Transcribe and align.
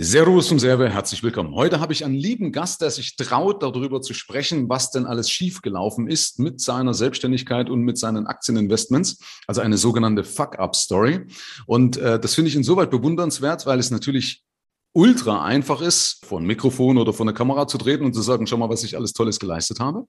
Servus 0.00 0.52
und 0.52 0.60
Serve, 0.60 0.88
herzlich 0.88 1.24
willkommen. 1.24 1.56
Heute 1.56 1.80
habe 1.80 1.92
ich 1.92 2.04
einen 2.04 2.14
lieben 2.14 2.52
Gast, 2.52 2.82
der 2.82 2.90
sich 2.92 3.16
traut, 3.16 3.64
darüber 3.64 4.00
zu 4.00 4.14
sprechen, 4.14 4.68
was 4.68 4.92
denn 4.92 5.06
alles 5.06 5.28
schiefgelaufen 5.28 6.06
ist 6.06 6.38
mit 6.38 6.60
seiner 6.60 6.94
Selbstständigkeit 6.94 7.68
und 7.68 7.80
mit 7.80 7.98
seinen 7.98 8.28
Aktieninvestments, 8.28 9.18
also 9.48 9.60
eine 9.60 9.76
sogenannte 9.76 10.22
Fuck-up-Story. 10.22 11.26
Und 11.66 11.96
äh, 11.96 12.20
das 12.20 12.36
finde 12.36 12.48
ich 12.48 12.54
insoweit 12.54 12.92
bewundernswert, 12.92 13.66
weil 13.66 13.80
es 13.80 13.90
natürlich 13.90 14.44
ultra 14.92 15.44
einfach 15.44 15.80
ist, 15.80 16.24
vor 16.26 16.40
ein 16.40 16.46
Mikrofon 16.46 16.98
oder 16.98 17.12
vor 17.12 17.24
eine 17.24 17.34
Kamera 17.34 17.66
zu 17.66 17.78
treten 17.78 18.04
und 18.04 18.14
zu 18.14 18.22
sagen, 18.22 18.46
schau 18.46 18.56
mal, 18.56 18.68
was 18.68 18.84
ich 18.84 18.96
alles 18.96 19.12
Tolles 19.12 19.38
geleistet 19.38 19.80
habe. 19.80 20.06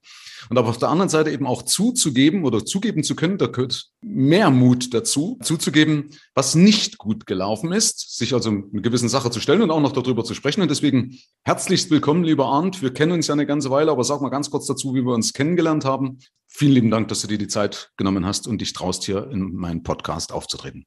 Und 0.49 0.57
aber 0.57 0.69
auf 0.69 0.77
der 0.77 0.89
anderen 0.89 1.09
Seite 1.09 1.31
eben 1.31 1.45
auch 1.45 1.61
zuzugeben 1.61 2.43
oder 2.43 2.65
zugeben 2.65 3.03
zu 3.03 3.15
können, 3.15 3.37
da 3.37 3.47
gehört 3.47 3.89
mehr 4.01 4.49
Mut 4.49 4.93
dazu, 4.93 5.37
zuzugeben, 5.43 6.09
was 6.33 6.55
nicht 6.55 6.97
gut 6.97 7.25
gelaufen 7.25 7.71
ist, 7.71 8.17
sich 8.17 8.33
also 8.33 8.49
eine 8.49 8.81
gewissen 8.81 9.09
Sache 9.09 9.31
zu 9.31 9.39
stellen 9.39 9.61
und 9.61 9.71
auch 9.71 9.81
noch 9.81 9.91
darüber 9.91 10.23
zu 10.23 10.33
sprechen. 10.33 10.61
Und 10.61 10.71
deswegen 10.71 11.19
herzlichst 11.43 11.91
willkommen, 11.91 12.23
lieber 12.23 12.47
Arndt. 12.47 12.81
Wir 12.81 12.93
kennen 12.93 13.11
uns 13.11 13.27
ja 13.27 13.33
eine 13.33 13.45
ganze 13.45 13.69
Weile, 13.69 13.91
aber 13.91 14.03
sag 14.03 14.21
mal 14.21 14.29
ganz 14.29 14.49
kurz 14.49 14.65
dazu, 14.65 14.95
wie 14.95 15.03
wir 15.03 15.13
uns 15.13 15.33
kennengelernt 15.33 15.85
haben. 15.85 16.19
Vielen 16.47 16.73
lieben 16.73 16.91
Dank, 16.91 17.09
dass 17.09 17.21
du 17.21 17.27
dir 17.27 17.37
die 17.37 17.47
Zeit 17.47 17.91
genommen 17.97 18.25
hast 18.25 18.47
und 18.47 18.59
dich 18.59 18.73
traust, 18.73 19.03
hier 19.03 19.29
in 19.29 19.53
meinen 19.53 19.83
Podcast 19.83 20.31
aufzutreten. 20.31 20.85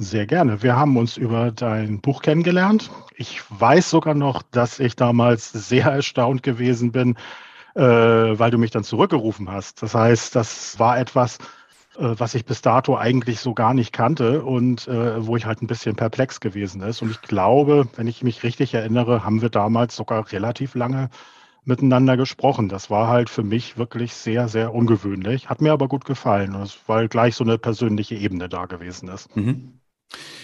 Sehr 0.00 0.26
gerne. 0.26 0.62
Wir 0.62 0.76
haben 0.76 0.96
uns 0.96 1.16
über 1.16 1.50
dein 1.50 2.00
Buch 2.00 2.22
kennengelernt. 2.22 2.88
Ich 3.16 3.42
weiß 3.50 3.90
sogar 3.90 4.14
noch, 4.14 4.42
dass 4.42 4.78
ich 4.78 4.94
damals 4.94 5.50
sehr 5.50 5.86
erstaunt 5.86 6.44
gewesen 6.44 6.92
bin, 6.92 7.16
äh, 7.74 7.82
weil 7.82 8.52
du 8.52 8.58
mich 8.58 8.70
dann 8.70 8.84
zurückgerufen 8.84 9.50
hast. 9.50 9.82
Das 9.82 9.96
heißt, 9.96 10.36
das 10.36 10.78
war 10.78 11.00
etwas, 11.00 11.38
äh, 11.96 12.14
was 12.16 12.36
ich 12.36 12.44
bis 12.44 12.62
dato 12.62 12.96
eigentlich 12.96 13.40
so 13.40 13.54
gar 13.54 13.74
nicht 13.74 13.92
kannte 13.92 14.44
und 14.44 14.86
äh, 14.86 15.26
wo 15.26 15.34
ich 15.36 15.46
halt 15.46 15.62
ein 15.62 15.66
bisschen 15.66 15.96
perplex 15.96 16.38
gewesen 16.38 16.80
ist. 16.82 17.02
Und 17.02 17.10
ich 17.10 17.20
glaube, 17.22 17.88
wenn 17.96 18.06
ich 18.06 18.22
mich 18.22 18.44
richtig 18.44 18.74
erinnere, 18.74 19.24
haben 19.24 19.42
wir 19.42 19.50
damals 19.50 19.96
sogar 19.96 20.30
relativ 20.30 20.76
lange 20.76 21.10
miteinander 21.64 22.16
gesprochen. 22.16 22.68
Das 22.68 22.88
war 22.88 23.08
halt 23.08 23.30
für 23.30 23.42
mich 23.42 23.78
wirklich 23.78 24.14
sehr, 24.14 24.46
sehr 24.46 24.72
ungewöhnlich. 24.72 25.48
Hat 25.48 25.60
mir 25.60 25.72
aber 25.72 25.88
gut 25.88 26.04
gefallen, 26.04 26.56
weil 26.86 27.08
gleich 27.08 27.34
so 27.34 27.42
eine 27.42 27.58
persönliche 27.58 28.14
Ebene 28.14 28.48
da 28.48 28.66
gewesen 28.66 29.08
ist. 29.08 29.34
Mhm. 29.34 29.80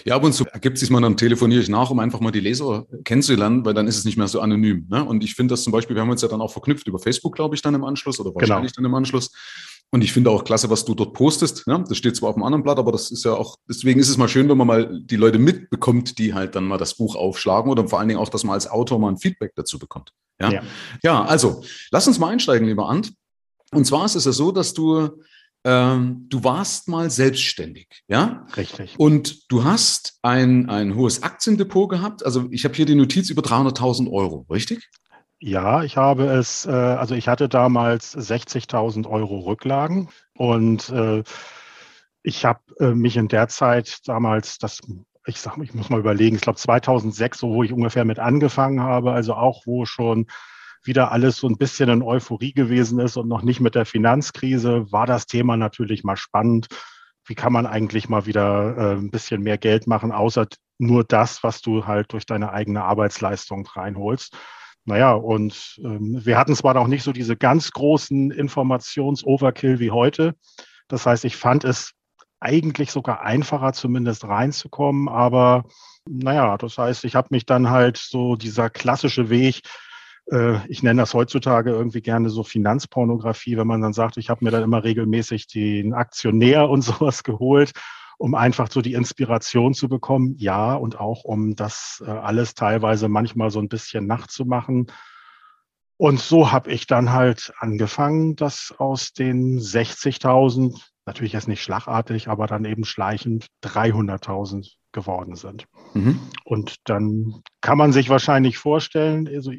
Ja, 0.05 0.17
ab 0.17 0.25
und 0.25 0.33
zu 0.33 0.45
ergibt 0.45 0.79
sich 0.79 0.91
mal, 0.91 1.01
dann 1.01 1.17
telefoniere 1.17 1.63
ich 1.63 1.69
nach, 1.69 1.91
um 1.91 1.99
einfach 1.99 2.21
mal 2.21 2.31
die 2.31 2.41
Leser 2.41 2.87
kennenzulernen, 3.05 3.65
weil 3.65 3.73
dann 3.73 3.87
ist 3.87 3.97
es 3.97 4.05
nicht 4.05 4.19
mehr 4.19 4.29
so 4.29 4.41
anonym. 4.41 4.87
Ne? 4.91 5.03
Und 5.05 5.25
ich 5.25 5.35
finde 5.35 5.55
das 5.55 5.63
zum 5.63 5.73
Beispiel, 5.73 5.97
wir 5.97 6.03
haben 6.03 6.11
uns 6.11 6.23
ja 6.23 6.29
dann 6.29 6.43
auch 6.43 6.53
verknüpft 6.53 6.87
über 6.87 6.99
Facebook, 6.99 7.35
glaube 7.35 7.55
ich, 7.55 7.63
dann 7.63 7.75
im 7.75 7.85
Anschluss 7.85 8.21
oder 8.21 8.35
wahrscheinlich 8.35 8.73
genau. 8.75 8.89
dann 8.89 8.93
im 8.93 8.95
Anschluss. 8.95 9.31
Und 9.91 10.03
ich 10.03 10.13
finde 10.13 10.31
auch 10.31 10.45
klasse, 10.45 10.69
was 10.71 10.85
du 10.85 10.95
dort 10.95 11.15
postest. 11.15 11.67
Ne? 11.67 11.85
Das 11.89 11.97
steht 11.97 12.17
zwar 12.17 12.31
auf 12.31 12.35
dem 12.35 12.43
anderen 12.43 12.65
Blatt, 12.65 12.79
aber 12.79 12.93
das 12.93 13.11
ist 13.11 13.25
ja 13.25 13.33
auch, 13.33 13.57
deswegen 13.69 14.01
ist 14.01 14.09
es 14.09 14.19
mal 14.19 14.29
schön, 14.29 14.49
wenn 14.49 14.59
man 14.59 14.67
mal 14.67 15.01
die 15.03 15.17
Leute 15.17 15.39
mitbekommt, 15.39 16.19
die 16.19 16.35
halt 16.35 16.57
dann 16.57 16.65
mal 16.65 16.79
das 16.79 16.97
Buch 16.97 17.15
aufschlagen 17.15 17.71
oder 17.71 17.89
vor 17.89 18.01
allen 18.01 18.09
Dingen 18.09 18.21
auch, 18.21 18.29
dass 18.29 18.45
man 18.45 18.55
als 18.55 18.69
Autor 18.69 18.99
mal 18.99 19.11
ein 19.11 19.19
Feedback 19.19 19.53
dazu 19.55 19.79
bekommt. 19.79 20.13
Ja, 20.41 20.51
ja. 20.51 20.63
ja 21.03 21.25
also 21.25 21.63
lass 21.91 22.09
uns 22.09 22.19
mal 22.19 22.29
einsteigen, 22.29 22.67
lieber 22.67 22.89
Ant. 22.89 23.13
Und 23.71 23.87
zwar 23.87 24.05
ist 24.05 24.15
es 24.15 24.25
ja 24.25 24.33
so, 24.33 24.53
dass 24.53 24.75
du 24.75 25.23
ähm, 25.65 26.27
du 26.29 26.45
warst 26.45 26.89
mal 26.89 27.11
selbstständig, 27.11 27.89
ja? 28.07 28.47
Richtig. 28.57 28.99
Und 28.99 29.51
du 29.51 29.65
hast 29.65 30.19
ein, 30.23 30.69
ein 30.69 30.95
hohes 30.95 31.23
Aktiendepot 31.23 31.89
gehabt. 31.89 32.25
Also 32.25 32.49
ich 32.51 32.65
habe 32.65 32.75
hier 32.75 32.85
die 32.85 32.95
Notiz 32.95 33.31
über 33.31 33.43
300.000 33.43 34.13
Euro, 34.13 34.47
richtig? 34.51 34.91
Ja, 35.41 35.83
ich 35.83 35.97
habe 35.97 36.27
es, 36.27 36.67
äh, 36.67 36.71
also 36.71 37.15
ich 37.15 37.29
hatte 37.29 37.49
damals 37.49 38.17
60.000 38.17 39.09
Euro 39.09 39.41
Rücklagen 39.41 40.09
und 40.37 40.91
äh, 40.91 41.23
ich 42.23 42.45
habe 42.45 42.61
äh, 42.81 42.95
mich 42.95 43.17
in 43.17 43.29
der 43.29 43.49
Zeit 43.49 44.01
damals, 44.07 44.59
das, 44.59 44.81
ich 45.27 45.41
sag, 45.41 45.59
ich 45.59 45.75
muss 45.75 45.91
mal 45.91 46.01
überlegen, 46.01 46.37
ich 46.37 46.43
glaube 46.43 46.59
2006, 46.59 47.39
so 47.39 47.55
wo 47.55 47.63
ich 47.63 47.73
ungefähr 47.73 48.05
mit 48.05 48.19
angefangen 48.19 48.81
habe, 48.81 49.13
also 49.13 49.35
auch 49.35 49.67
wo 49.67 49.85
schon 49.87 50.27
wieder 50.85 51.13
alles 51.13 51.37
so 51.37 51.49
ein 51.49 51.57
bisschen 51.57 51.89
in 51.89 52.03
Euphorie 52.03 52.53
gewesen 52.53 52.99
ist 53.01 53.17
und 53.17 53.29
noch 53.29 53.43
nicht 53.43 53.61
mit 53.61 53.75
der 53.75 53.87
Finanzkrise, 53.87 54.91
war 54.93 55.07
das 55.07 55.27
Thema 55.27 55.57
natürlich 55.57 56.05
mal 56.05 56.17
spannend. 56.17 56.69
Wie 57.27 57.35
kann 57.35 57.53
man 57.53 57.67
eigentlich 57.67 58.09
mal 58.09 58.27
wieder 58.27 58.77
äh, 58.77 58.93
ein 58.97 59.11
bisschen 59.11 59.43
mehr 59.43 59.59
Geld 59.59 59.87
machen, 59.87 60.13
außer 60.13 60.47
nur 60.79 61.05
das, 61.05 61.43
was 61.43 61.63
du 61.63 61.87
halt 61.87 62.13
durch 62.13 62.27
deine 62.27 62.53
eigene 62.53 62.85
Arbeitsleistung 62.85 63.67
reinholst? 63.67 64.37
Naja, 64.85 65.13
und 65.13 65.81
ähm, 65.83 66.21
wir 66.25 66.37
hatten 66.37 66.55
zwar 66.55 66.75
noch 66.75 66.87
nicht 66.87 67.03
so 67.03 67.13
diese 67.13 67.37
ganz 67.37 67.71
großen 67.71 68.31
Informations-Overkill 68.31 69.79
wie 69.79 69.91
heute. 69.91 70.35
Das 70.89 71.07
heißt, 71.07 71.25
ich 71.25 71.37
fand 71.37 71.65
es 71.65 71.93
eigentlich 72.41 72.91
sogar 72.91 73.23
einfacher, 73.23 73.73
zumindest 73.73 74.25
reinzukommen. 74.25 75.09
Aber 75.09 75.65
naja, 76.07 76.59
das 76.59 76.77
heißt, 76.77 77.05
ich 77.05 77.15
habe 77.15 77.29
mich 77.31 77.47
dann 77.47 77.71
halt 77.71 77.97
so 77.97 78.37
dieser 78.37 78.69
klassische 78.69 79.31
Weg, 79.31 79.63
ich 80.69 80.83
nenne 80.83 81.03
das 81.03 81.13
heutzutage 81.13 81.71
irgendwie 81.71 82.01
gerne 82.01 82.31
so 82.31 82.45
Finanzpornografie, 82.45 83.57
wenn 83.59 83.67
man 83.67 83.83
dann 83.83 83.93
sagt, 83.93 84.17
ich 84.17 84.31
habe 84.31 84.45
mir 84.45 84.51
dann 84.51 84.63
immer 84.63 84.83
regelmäßig 84.83 85.49
den 85.49 85.93
Aktionär 85.93 86.71
und 86.71 86.81
sowas 86.83 87.25
geholt, 87.25 87.73
um 88.17 88.35
einfach 88.35 88.71
so 88.71 88.81
die 88.81 88.95
Inspiration 88.95 89.75
zu 89.75 89.89
bekommen. 89.89 90.35
Ja, 90.39 90.75
und 90.75 90.99
auch 90.99 91.25
um 91.25 91.57
das 91.57 92.03
äh, 92.07 92.11
alles 92.11 92.55
teilweise 92.55 93.09
manchmal 93.09 93.51
so 93.51 93.61
ein 93.61 93.69
bisschen 93.69 94.07
nachzumachen. 94.07 94.87
Und 95.97 96.21
so 96.21 96.51
habe 96.51 96.73
ich 96.73 96.87
dann 96.87 97.13
halt 97.13 97.53
angefangen, 97.59 98.35
dass 98.35 98.75
aus 98.79 99.13
den 99.13 99.59
60.000, 99.61 100.81
natürlich 101.07 101.35
jetzt 101.35 101.49
nicht 101.49 101.63
schlagartig, 101.63 102.29
aber 102.29 102.47
dann 102.47 102.65
eben 102.65 102.85
schleichend 102.85 103.47
300.000 103.63 104.73
geworden 104.91 105.37
sind. 105.37 105.67
Mhm. 105.93 106.19
Und 106.45 106.77
dann 106.89 107.43
kann 107.61 107.79
man 107.79 107.93
sich 107.93 108.09
wahrscheinlich 108.09 108.59
vorstellen, 108.59 109.29
also 109.29 109.53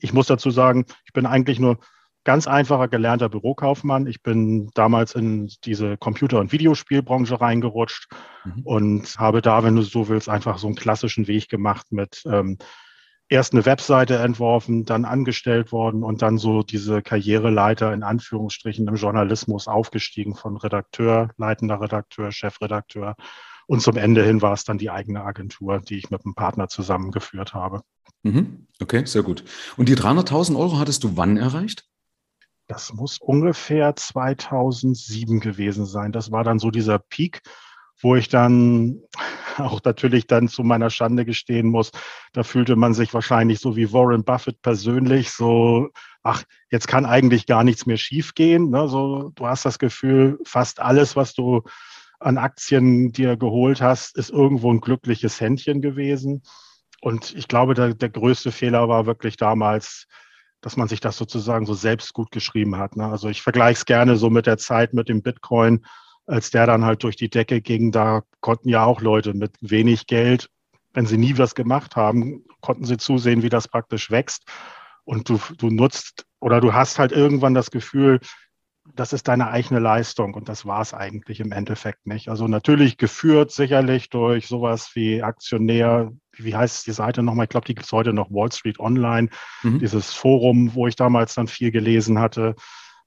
ich 0.00 0.12
muss 0.12 0.26
dazu 0.26 0.50
sagen, 0.50 0.86
ich 1.04 1.12
bin 1.12 1.26
eigentlich 1.26 1.58
nur 1.58 1.78
ganz 2.24 2.46
einfacher 2.46 2.88
gelernter 2.88 3.28
Bürokaufmann. 3.28 4.06
Ich 4.06 4.22
bin 4.22 4.70
damals 4.74 5.14
in 5.14 5.50
diese 5.64 5.96
Computer- 5.96 6.38
und 6.38 6.52
Videospielbranche 6.52 7.40
reingerutscht 7.40 8.10
mhm. 8.44 8.62
und 8.64 9.18
habe 9.18 9.40
da, 9.42 9.62
wenn 9.64 9.76
du 9.76 9.82
so 9.82 10.08
willst, 10.08 10.28
einfach 10.28 10.58
so 10.58 10.66
einen 10.66 10.76
klassischen 10.76 11.26
Weg 11.28 11.48
gemacht 11.48 11.92
mit 11.92 12.22
ähm, 12.26 12.58
erst 13.28 13.54
eine 13.54 13.64
Webseite 13.64 14.18
entworfen, 14.18 14.84
dann 14.84 15.04
angestellt 15.04 15.72
worden 15.72 16.02
und 16.02 16.20
dann 16.20 16.36
so 16.36 16.62
diese 16.62 17.00
Karriereleiter 17.00 17.94
in 17.94 18.02
Anführungsstrichen 18.02 18.86
im 18.88 18.96
Journalismus 18.96 19.68
aufgestiegen 19.68 20.34
von 20.34 20.56
Redakteur, 20.56 21.30
leitender 21.38 21.80
Redakteur, 21.80 22.32
Chefredakteur. 22.32 23.14
Und 23.66 23.82
zum 23.82 23.96
Ende 23.96 24.24
hin 24.24 24.42
war 24.42 24.52
es 24.52 24.64
dann 24.64 24.78
die 24.78 24.90
eigene 24.90 25.22
Agentur, 25.22 25.78
die 25.78 25.96
ich 25.96 26.10
mit 26.10 26.24
einem 26.24 26.34
Partner 26.34 26.68
zusammengeführt 26.68 27.54
habe. 27.54 27.82
Mhm. 28.22 28.66
Okay, 28.80 29.04
sehr 29.04 29.22
gut. 29.22 29.44
Und 29.76 29.88
die 29.88 29.96
300.000 29.96 30.58
Euro 30.58 30.78
hattest 30.78 31.04
du 31.04 31.16
wann 31.16 31.36
erreicht? 31.36 31.86
Das 32.66 32.92
muss 32.92 33.18
ungefähr 33.18 33.96
2007 33.96 35.40
gewesen 35.40 35.86
sein. 35.86 36.12
Das 36.12 36.30
war 36.30 36.44
dann 36.44 36.58
so 36.58 36.70
dieser 36.70 36.98
Peak, 36.98 37.42
wo 38.00 38.16
ich 38.16 38.28
dann 38.28 39.02
auch 39.58 39.80
natürlich 39.84 40.26
dann 40.26 40.48
zu 40.48 40.62
meiner 40.62 40.90
Schande 40.90 41.24
gestehen 41.24 41.68
muss, 41.68 41.90
da 42.32 42.42
fühlte 42.42 42.76
man 42.76 42.94
sich 42.94 43.12
wahrscheinlich 43.12 43.60
so 43.60 43.76
wie 43.76 43.92
Warren 43.92 44.24
Buffett 44.24 44.62
persönlich 44.62 45.30
so, 45.32 45.88
ach, 46.22 46.44
jetzt 46.70 46.88
kann 46.88 47.06
eigentlich 47.06 47.46
gar 47.46 47.64
nichts 47.64 47.86
mehr 47.86 47.96
schiefgehen. 47.96 48.70
Ne? 48.70 48.88
So, 48.88 49.32
du 49.34 49.46
hast 49.46 49.64
das 49.64 49.78
Gefühl, 49.78 50.38
fast 50.44 50.80
alles, 50.80 51.16
was 51.16 51.34
du 51.34 51.62
an 52.20 52.38
Aktien 52.38 53.12
dir 53.12 53.36
geholt 53.36 53.80
hast, 53.80 54.16
ist 54.16 54.30
irgendwo 54.30 54.72
ein 54.72 54.80
glückliches 54.80 55.40
Händchen 55.40 55.80
gewesen. 55.80 56.42
Und 57.00 57.34
ich 57.34 57.48
glaube, 57.48 57.74
der, 57.74 57.94
der 57.94 58.10
größte 58.10 58.52
Fehler 58.52 58.88
war 58.88 59.06
wirklich 59.06 59.36
damals, 59.36 60.06
dass 60.60 60.76
man 60.76 60.88
sich 60.88 61.00
das 61.00 61.16
sozusagen 61.16 61.64
so 61.64 61.74
selbst 61.74 62.12
gut 62.12 62.30
geschrieben 62.30 62.76
hat. 62.76 62.96
Ne? 62.96 63.06
Also 63.06 63.28
ich 63.28 63.42
vergleiche 63.42 63.78
es 63.78 63.84
gerne 63.86 64.16
so 64.16 64.28
mit 64.28 64.46
der 64.46 64.58
Zeit 64.58 64.92
mit 64.92 65.08
dem 65.08 65.22
Bitcoin, 65.22 65.84
als 66.26 66.50
der 66.50 66.66
dann 66.66 66.84
halt 66.84 67.02
durch 67.02 67.16
die 67.16 67.30
Decke 67.30 67.62
ging. 67.62 67.92
Da 67.92 68.22
konnten 68.40 68.68
ja 68.68 68.84
auch 68.84 69.00
Leute 69.00 69.32
mit 69.32 69.52
wenig 69.60 70.06
Geld, 70.06 70.50
wenn 70.92 71.06
sie 71.06 71.16
nie 71.16 71.36
was 71.38 71.54
gemacht 71.54 71.96
haben, 71.96 72.44
konnten 72.60 72.84
sie 72.84 72.98
zusehen, 72.98 73.42
wie 73.42 73.48
das 73.48 73.68
praktisch 73.68 74.10
wächst. 74.10 74.44
Und 75.04 75.28
du, 75.28 75.40
du 75.56 75.70
nutzt 75.70 76.26
oder 76.40 76.60
du 76.60 76.74
hast 76.74 76.98
halt 76.98 77.12
irgendwann 77.12 77.54
das 77.54 77.70
Gefühl, 77.70 78.20
das 78.94 79.12
ist 79.12 79.28
deine 79.28 79.50
eigene 79.50 79.80
Leistung 79.80 80.34
und 80.34 80.48
das 80.48 80.66
war 80.66 80.80
es 80.80 80.94
eigentlich 80.94 81.40
im 81.40 81.52
Endeffekt 81.52 82.06
nicht. 82.06 82.28
Also 82.28 82.48
natürlich 82.48 82.96
geführt 82.96 83.50
sicherlich 83.50 84.10
durch 84.10 84.46
sowas 84.46 84.90
wie 84.94 85.22
Aktionär, 85.22 86.12
wie 86.32 86.54
heißt 86.54 86.86
die 86.86 86.92
Seite 86.92 87.22
nochmal? 87.22 87.44
Ich 87.44 87.50
glaube, 87.50 87.66
die 87.66 87.74
gibt 87.74 87.86
es 87.86 87.92
heute 87.92 88.12
noch, 88.12 88.30
Wall 88.30 88.52
Street 88.52 88.78
Online, 88.78 89.28
mhm. 89.62 89.78
dieses 89.78 90.12
Forum, 90.12 90.74
wo 90.74 90.86
ich 90.86 90.96
damals 90.96 91.34
dann 91.34 91.46
viel 91.46 91.70
gelesen 91.70 92.18
hatte. 92.18 92.54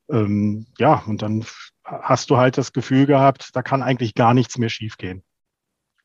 Ähm, 0.10 0.68
ja, 0.78 1.04
und 1.08 1.22
dann 1.22 1.46
hast 1.84 2.30
du 2.30 2.38
halt 2.38 2.58
das 2.58 2.74
Gefühl 2.74 3.06
gehabt, 3.06 3.50
da 3.54 3.62
kann 3.62 3.84
eigentlich 3.84 4.16
gar 4.16 4.34
nichts 4.34 4.58
mehr 4.58 4.70
schiefgehen. 4.70 5.24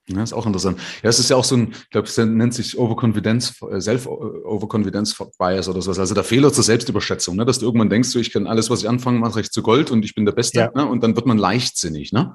Ja, 0.08 0.22
ist 0.22 0.32
auch 0.32 0.46
interessant. 0.46 0.78
Ja, 1.02 1.10
es 1.10 1.18
ist 1.18 1.28
ja 1.28 1.36
auch 1.36 1.44
so 1.44 1.56
ein, 1.56 1.72
ich 1.72 1.90
glaube, 1.90 2.08
es 2.08 2.16
nennt 2.16 2.54
sich 2.54 2.78
Overconfidence, 2.78 3.60
äh, 3.70 3.80
Self-Overconfidence 3.80 5.16
Bias 5.38 5.68
oder 5.68 5.82
sowas. 5.82 5.98
Also 5.98 6.14
der 6.14 6.24
Fehler 6.24 6.52
zur 6.52 6.64
Selbstüberschätzung, 6.64 7.36
ne? 7.36 7.44
dass 7.44 7.58
du 7.58 7.66
irgendwann 7.66 7.90
denkst, 7.90 8.08
so, 8.08 8.18
ich 8.18 8.32
kann 8.32 8.46
alles, 8.46 8.70
was 8.70 8.80
ich 8.80 8.88
anfange, 8.88 9.18
mache 9.18 9.40
ich 9.40 9.50
zu 9.50 9.62
Gold 9.62 9.90
und 9.90 10.04
ich 10.04 10.14
bin 10.14 10.24
der 10.24 10.32
Beste. 10.32 10.60
Ja. 10.60 10.70
Ne? 10.74 10.86
Und 10.86 11.02
dann 11.02 11.14
wird 11.14 11.26
man 11.26 11.36
leichtsinnig. 11.36 12.12
Ne? 12.12 12.34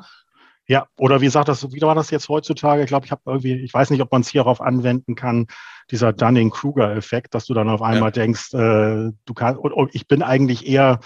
Ja, 0.67 0.85
oder 0.97 1.19
wie 1.21 1.29
sagt 1.29 1.49
das, 1.49 1.73
wie 1.73 1.81
war 1.81 1.95
das 1.95 2.09
jetzt 2.11 2.29
heutzutage? 2.29 2.83
Ich 2.83 2.87
glaube, 2.87 3.05
ich 3.05 3.11
habe 3.11 3.21
irgendwie, 3.25 3.55
ich 3.55 3.73
weiß 3.73 3.89
nicht, 3.89 4.01
ob 4.01 4.11
man 4.11 4.21
es 4.21 4.29
hierauf 4.29 4.61
anwenden 4.61 5.15
kann, 5.15 5.47
dieser 5.91 6.13
Dunning-Kruger-Effekt, 6.13 7.33
dass 7.33 7.45
du 7.45 7.53
dann 7.53 7.69
auf 7.69 7.81
einmal 7.81 8.09
ja. 8.09 8.11
denkst, 8.11 8.53
äh, 8.53 9.11
du 9.25 9.33
kannst, 9.35 9.59
ich 9.91 10.07
bin 10.07 10.21
eigentlich 10.21 10.67
eher 10.67 10.99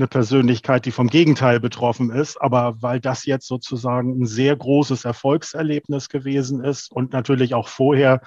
eine 0.00 0.08
Persönlichkeit, 0.08 0.86
die 0.86 0.90
vom 0.90 1.08
Gegenteil 1.08 1.60
betroffen 1.60 2.10
ist, 2.10 2.40
aber 2.40 2.80
weil 2.80 3.00
das 3.00 3.26
jetzt 3.26 3.46
sozusagen 3.46 4.20
ein 4.20 4.26
sehr 4.26 4.56
großes 4.56 5.04
Erfolgserlebnis 5.04 6.08
gewesen 6.08 6.64
ist 6.64 6.90
und 6.90 7.12
natürlich 7.12 7.54
auch 7.54 7.68
vorher 7.68 8.22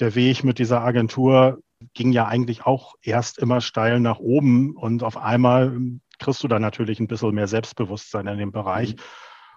der 0.00 0.14
Weg 0.14 0.42
mit 0.42 0.58
dieser 0.58 0.82
Agentur 0.82 1.60
ging 1.94 2.12
ja 2.12 2.26
eigentlich 2.26 2.66
auch 2.66 2.94
erst 3.02 3.38
immer 3.38 3.60
steil 3.60 4.00
nach 4.00 4.18
oben. 4.18 4.76
Und 4.76 5.02
auf 5.02 5.16
einmal 5.16 5.76
kriegst 6.18 6.42
du 6.42 6.48
da 6.48 6.58
natürlich 6.58 7.00
ein 7.00 7.08
bisschen 7.08 7.34
mehr 7.34 7.48
Selbstbewusstsein 7.48 8.26
in 8.26 8.38
dem 8.38 8.52
Bereich. 8.52 8.96
Mhm 8.96 9.00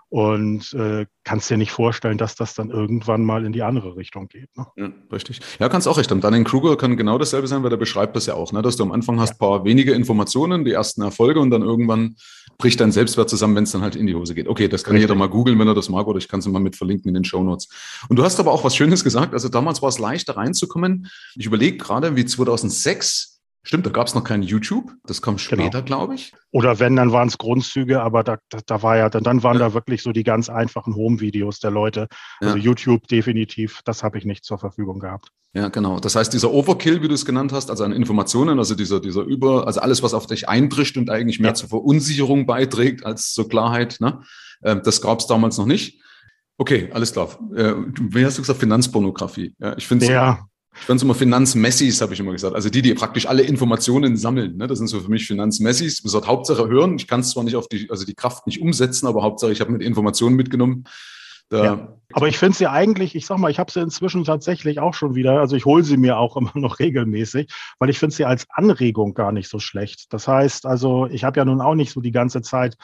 und 0.09 0.73
äh, 0.73 1.05
kannst 1.23 1.49
dir 1.49 1.57
nicht 1.57 1.71
vorstellen, 1.71 2.17
dass 2.17 2.35
das 2.35 2.53
dann 2.53 2.69
irgendwann 2.69 3.25
mal 3.25 3.45
in 3.45 3.51
die 3.51 3.63
andere 3.63 3.95
Richtung 3.95 4.27
geht. 4.27 4.55
Ne? 4.55 4.65
Ja, 4.77 4.91
richtig. 5.11 5.39
Ja, 5.59 5.67
kannst 5.67 5.87
auch 5.87 5.97
recht 5.97 6.11
haben. 6.11 6.21
Dann 6.21 6.33
in 6.33 6.43
Kruger 6.43 6.77
kann 6.77 6.95
genau 6.95 7.17
dasselbe 7.17 7.47
sein, 7.47 7.63
weil 7.63 7.69
der 7.69 7.77
beschreibt 7.77 8.15
das 8.15 8.27
ja 8.27 8.35
auch, 8.35 8.51
ne? 8.51 8.61
dass 8.61 8.75
du 8.75 8.83
am 8.83 8.91
Anfang 8.91 9.19
hast 9.19 9.33
ein 9.33 9.37
paar 9.39 9.65
wenige 9.65 9.93
Informationen, 9.93 10.63
die 10.63 10.71
ersten 10.71 11.01
Erfolge 11.01 11.39
und 11.39 11.49
dann 11.49 11.63
irgendwann 11.63 12.15
bricht 12.57 12.79
dein 12.79 12.91
Selbstwert 12.91 13.29
zusammen, 13.29 13.55
wenn 13.55 13.63
es 13.63 13.71
dann 13.71 13.81
halt 13.81 13.95
in 13.95 14.07
die 14.07 14.15
Hose 14.15 14.35
geht. 14.35 14.47
Okay, 14.47 14.67
das 14.67 14.83
kann 14.83 14.93
richtig. 14.93 15.09
jeder 15.09 15.17
mal 15.17 15.27
googeln, 15.27 15.59
wenn 15.59 15.67
er 15.67 15.73
das 15.73 15.89
mag, 15.89 16.07
oder 16.07 16.19
ich 16.19 16.27
kann 16.27 16.39
es 16.39 16.47
mal 16.47 16.59
mit 16.59 16.75
verlinken 16.75 17.09
in 17.09 17.15
den 17.15 17.25
Show 17.25 17.43
Notes. 17.43 17.67
Und 18.07 18.17
du 18.17 18.23
hast 18.23 18.39
aber 18.39 18.51
auch 18.51 18.63
was 18.63 18.75
Schönes 18.75 19.03
gesagt. 19.03 19.33
Also 19.33 19.49
damals 19.49 19.81
war 19.81 19.89
es 19.89 19.99
leichter 19.99 20.37
reinzukommen. 20.37 21.07
Ich 21.35 21.45
überlege 21.45 21.77
gerade, 21.77 22.15
wie 22.15 22.25
2006 22.25 23.34
Stimmt, 23.65 23.85
da 23.87 23.89
gab 23.89 24.05
es 24.05 24.13
noch 24.13 24.23
kein 24.23 24.43
YouTube. 24.43 24.93
Das 25.05 25.23
kam 25.23 25.37
genau. 25.37 25.43
später, 25.43 25.81
genau. 25.81 25.85
glaube 25.85 26.15
ich. 26.15 26.33
Oder 26.51 26.79
wenn, 26.79 26.95
dann 26.95 27.11
waren 27.11 27.27
es 27.27 27.39
Grundzüge, 27.39 27.99
aber 27.99 28.23
da, 28.23 28.37
da, 28.49 28.59
da, 28.63 28.83
war 28.83 28.95
ja, 28.95 29.09
dann, 29.09 29.23
dann 29.23 29.41
waren 29.41 29.57
ja. 29.57 29.67
da 29.67 29.73
wirklich 29.73 30.03
so 30.03 30.11
die 30.11 30.23
ganz 30.23 30.49
einfachen 30.49 30.95
Home-Videos 30.95 31.59
der 31.59 31.71
Leute. 31.71 32.07
Also 32.39 32.57
ja. 32.57 32.63
YouTube 32.63 33.07
definitiv, 33.07 33.81
das 33.83 34.03
habe 34.03 34.19
ich 34.19 34.25
nicht 34.25 34.45
zur 34.45 34.59
Verfügung 34.59 34.99
gehabt. 34.99 35.29
Ja, 35.53 35.69
genau. 35.69 35.99
Das 35.99 36.15
heißt, 36.15 36.31
dieser 36.31 36.51
Overkill, 36.51 37.01
wie 37.01 37.07
du 37.07 37.15
es 37.15 37.25
genannt 37.25 37.53
hast, 37.53 37.71
also 37.71 37.83
an 37.83 37.91
Informationen, 37.91 38.59
also 38.59 38.75
dieser, 38.75 38.99
dieser 38.99 39.23
Über, 39.23 39.65
also 39.65 39.79
alles, 39.79 40.03
was 40.03 40.13
auf 40.13 40.27
dich 40.27 40.47
einbricht 40.47 40.95
und 40.97 41.09
eigentlich 41.09 41.39
mehr 41.39 41.51
ja. 41.51 41.55
zur 41.55 41.69
Verunsicherung 41.69 42.45
beiträgt 42.45 43.03
als 43.03 43.33
zur 43.33 43.49
Klarheit, 43.49 43.97
ne? 43.99 44.21
Ähm, 44.63 44.81
das 44.83 45.01
gab 45.01 45.19
es 45.19 45.27
damals 45.27 45.57
noch 45.57 45.65
nicht. 45.65 46.01
Okay, 46.57 46.89
alles 46.93 47.13
klar. 47.13 47.29
Äh, 47.55 47.73
wie 47.99 48.25
hast 48.25 48.37
du 48.37 48.41
gesagt? 48.41 48.59
Finanzpornografie. 48.59 49.55
Ja, 49.59 49.75
ich 49.75 49.87
finde 49.87 50.05
ja. 50.05 50.45
Ich 50.77 50.85
fand 50.85 50.97
es 50.97 51.03
immer 51.03 51.15
Finanzmessis, 51.15 52.01
habe 52.01 52.13
ich 52.13 52.19
immer 52.19 52.33
gesagt. 52.33 52.55
Also 52.55 52.69
die, 52.69 52.81
die 52.81 52.93
praktisch 52.93 53.27
alle 53.27 53.43
Informationen 53.43 54.17
sammeln. 54.17 54.57
Ne? 54.57 54.67
Das 54.67 54.77
sind 54.77 54.87
so 54.87 54.99
für 54.99 55.09
mich 55.09 55.25
Finanzmessis. 55.25 56.03
Man 56.03 56.11
sagt 56.11 56.27
Hauptsache 56.27 56.67
hören. 56.67 56.97
Ich 56.97 57.07
kann 57.07 57.21
es 57.21 57.31
zwar 57.31 57.43
nicht 57.43 57.55
auf 57.55 57.67
die, 57.67 57.89
also 57.89 58.05
die 58.05 58.15
Kraft 58.15 58.45
nicht 58.45 58.61
umsetzen, 58.61 59.07
aber 59.07 59.23
Hauptsache 59.23 59.51
ich 59.51 59.61
habe 59.61 59.71
mit 59.71 59.81
Informationen 59.81 60.35
mitgenommen. 60.35 60.85
Ja. 61.51 61.95
Aber 62.13 62.27
ich 62.27 62.37
finde 62.37 62.57
sie 62.57 62.67
eigentlich, 62.67 63.15
ich 63.15 63.25
sag 63.25 63.37
mal, 63.37 63.51
ich 63.51 63.59
habe 63.59 63.71
sie 63.71 63.79
inzwischen 63.79 64.23
tatsächlich 64.23 64.79
auch 64.79 64.93
schon 64.93 65.15
wieder, 65.15 65.39
also 65.39 65.55
ich 65.55 65.65
hole 65.65 65.83
sie 65.83 65.97
mir 65.97 66.17
auch 66.17 66.37
immer 66.37 66.51
noch 66.55 66.79
regelmäßig, 66.79 67.51
weil 67.79 67.89
ich 67.89 67.99
finde 67.99 68.15
sie 68.15 68.25
als 68.25 68.45
Anregung 68.49 69.13
gar 69.13 69.31
nicht 69.31 69.49
so 69.49 69.59
schlecht. 69.59 70.11
Das 70.11 70.27
heißt, 70.27 70.65
also 70.65 71.07
ich 71.07 71.23
habe 71.23 71.39
ja 71.39 71.45
nun 71.45 71.61
auch 71.61 71.75
nicht 71.75 71.91
so 71.91 72.01
die 72.01 72.11
ganze 72.11 72.41
Zeit 72.41 72.75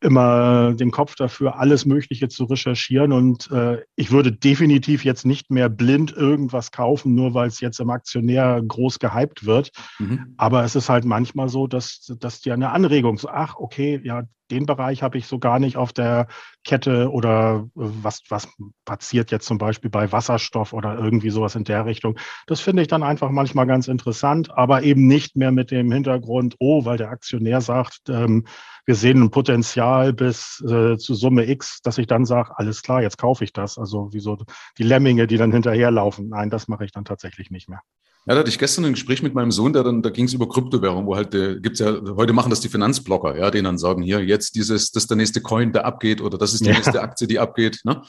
immer 0.00 0.74
den 0.74 0.90
Kopf 0.90 1.14
dafür, 1.14 1.58
alles 1.58 1.86
Mögliche 1.86 2.28
zu 2.28 2.44
recherchieren. 2.44 3.12
Und 3.12 3.50
äh, 3.50 3.82
ich 3.96 4.10
würde 4.10 4.32
definitiv 4.32 5.04
jetzt 5.04 5.24
nicht 5.24 5.50
mehr 5.50 5.68
blind 5.68 6.12
irgendwas 6.12 6.70
kaufen, 6.70 7.14
nur 7.14 7.34
weil 7.34 7.48
es 7.48 7.60
jetzt 7.60 7.80
im 7.80 7.90
Aktionär 7.90 8.62
groß 8.66 8.98
gehypt 8.98 9.46
wird. 9.46 9.70
Mhm. 9.98 10.34
Aber 10.36 10.64
es 10.64 10.74
ist 10.74 10.88
halt 10.88 11.04
manchmal 11.04 11.48
so, 11.48 11.66
dass, 11.66 12.12
dass 12.20 12.40
dir 12.40 12.54
eine 12.54 12.70
Anregung 12.70 13.18
so, 13.18 13.28
ach, 13.28 13.56
okay, 13.56 14.00
ja, 14.04 14.24
den 14.50 14.66
Bereich 14.66 15.02
habe 15.02 15.18
ich 15.18 15.26
so 15.26 15.38
gar 15.38 15.58
nicht 15.58 15.76
auf 15.76 15.92
der 15.92 16.26
Kette 16.64 17.10
oder 17.10 17.64
äh, 17.64 17.68
was, 17.74 18.22
was 18.28 18.48
passiert 18.84 19.30
jetzt 19.30 19.46
zum 19.46 19.58
Beispiel 19.58 19.90
bei 19.90 20.12
Wasserstoff 20.12 20.72
oder 20.72 20.98
irgendwie 20.98 21.30
sowas 21.30 21.54
in 21.54 21.64
der 21.64 21.86
Richtung. 21.86 22.18
Das 22.46 22.60
finde 22.60 22.82
ich 22.82 22.88
dann 22.88 23.02
einfach 23.02 23.30
manchmal 23.30 23.66
ganz 23.66 23.88
interessant, 23.88 24.50
aber 24.56 24.82
eben 24.82 25.06
nicht 25.06 25.36
mehr 25.36 25.52
mit 25.52 25.70
dem 25.70 25.90
Hintergrund, 25.90 26.56
oh, 26.58 26.84
weil 26.84 26.98
der 26.98 27.10
Aktionär 27.10 27.60
sagt, 27.60 28.08
ähm, 28.08 28.46
wir 28.86 28.94
sehen 28.94 29.22
ein 29.22 29.30
Potenzial 29.30 30.12
bis 30.12 30.62
äh, 30.68 30.98
zu 30.98 31.14
Summe 31.14 31.48
X, 31.48 31.80
dass 31.82 31.98
ich 31.98 32.06
dann 32.06 32.26
sage, 32.26 32.58
alles 32.58 32.82
klar, 32.82 33.00
jetzt 33.02 33.16
kaufe 33.16 33.44
ich 33.44 33.52
das. 33.52 33.78
Also 33.78 34.12
wie 34.12 34.20
so 34.20 34.38
die 34.76 34.82
Lemminge, 34.82 35.26
die 35.26 35.38
dann 35.38 35.52
hinterherlaufen. 35.52 36.28
Nein, 36.28 36.50
das 36.50 36.68
mache 36.68 36.84
ich 36.84 36.92
dann 36.92 37.04
tatsächlich 37.04 37.50
nicht 37.50 37.68
mehr. 37.68 37.80
Ja, 38.26 38.34
da 38.34 38.40
hatte 38.40 38.48
ich 38.48 38.58
gestern 38.58 38.86
ein 38.86 38.94
Gespräch 38.94 39.22
mit 39.22 39.34
meinem 39.34 39.50
Sohn, 39.50 39.74
der 39.74 39.82
dann, 39.82 40.00
da 40.00 40.08
ging 40.08 40.24
es 40.24 40.32
über 40.32 40.48
Kryptowährung, 40.48 41.06
wo 41.06 41.14
halt, 41.14 41.34
äh, 41.34 41.60
gibt's 41.60 41.80
ja, 41.80 41.94
heute 42.16 42.32
machen 42.32 42.48
das 42.48 42.60
die 42.60 42.70
Finanzblocker, 42.70 43.36
ja, 43.36 43.50
denen 43.50 43.64
dann 43.64 43.78
sagen, 43.78 44.02
hier, 44.02 44.24
jetzt 44.24 44.54
dieses, 44.54 44.92
das 44.92 45.04
ist 45.04 45.10
der 45.10 45.18
nächste 45.18 45.42
Coin, 45.42 45.72
der 45.72 45.84
abgeht, 45.84 46.22
oder 46.22 46.38
das 46.38 46.54
ist 46.54 46.64
die 46.64 46.70
ja. 46.70 46.74
nächste 46.74 47.02
Aktie, 47.02 47.26
die 47.26 47.38
abgeht, 47.38 47.80
ne? 47.84 48.02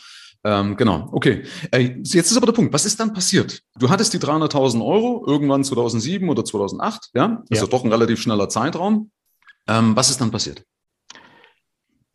Ähm, 0.45 0.77
genau, 0.77 1.09
okay. 1.11 1.43
Äh, 1.71 1.95
jetzt 2.03 2.15
ist 2.15 2.37
aber 2.37 2.45
der 2.45 2.53
Punkt, 2.53 2.71
was 2.71 2.85
ist 2.85 2.99
dann 2.99 3.13
passiert? 3.13 3.61
Du 3.79 3.89
hattest 3.89 4.13
die 4.13 4.19
300.000 4.19 4.85
Euro 4.85 5.25
irgendwann 5.25 5.63
2007 5.63 6.29
oder 6.29 6.45
2008, 6.45 7.09
ja? 7.15 7.27
Das 7.27 7.37
ja. 7.49 7.55
ist 7.55 7.61
ja 7.61 7.67
doch 7.67 7.83
ein 7.83 7.91
relativ 7.91 8.21
schneller 8.21 8.47
Zeitraum. 8.47 9.09
Ähm, 9.67 9.95
was 9.95 10.11
ist 10.11 10.21
dann 10.21 10.29
passiert? 10.29 10.63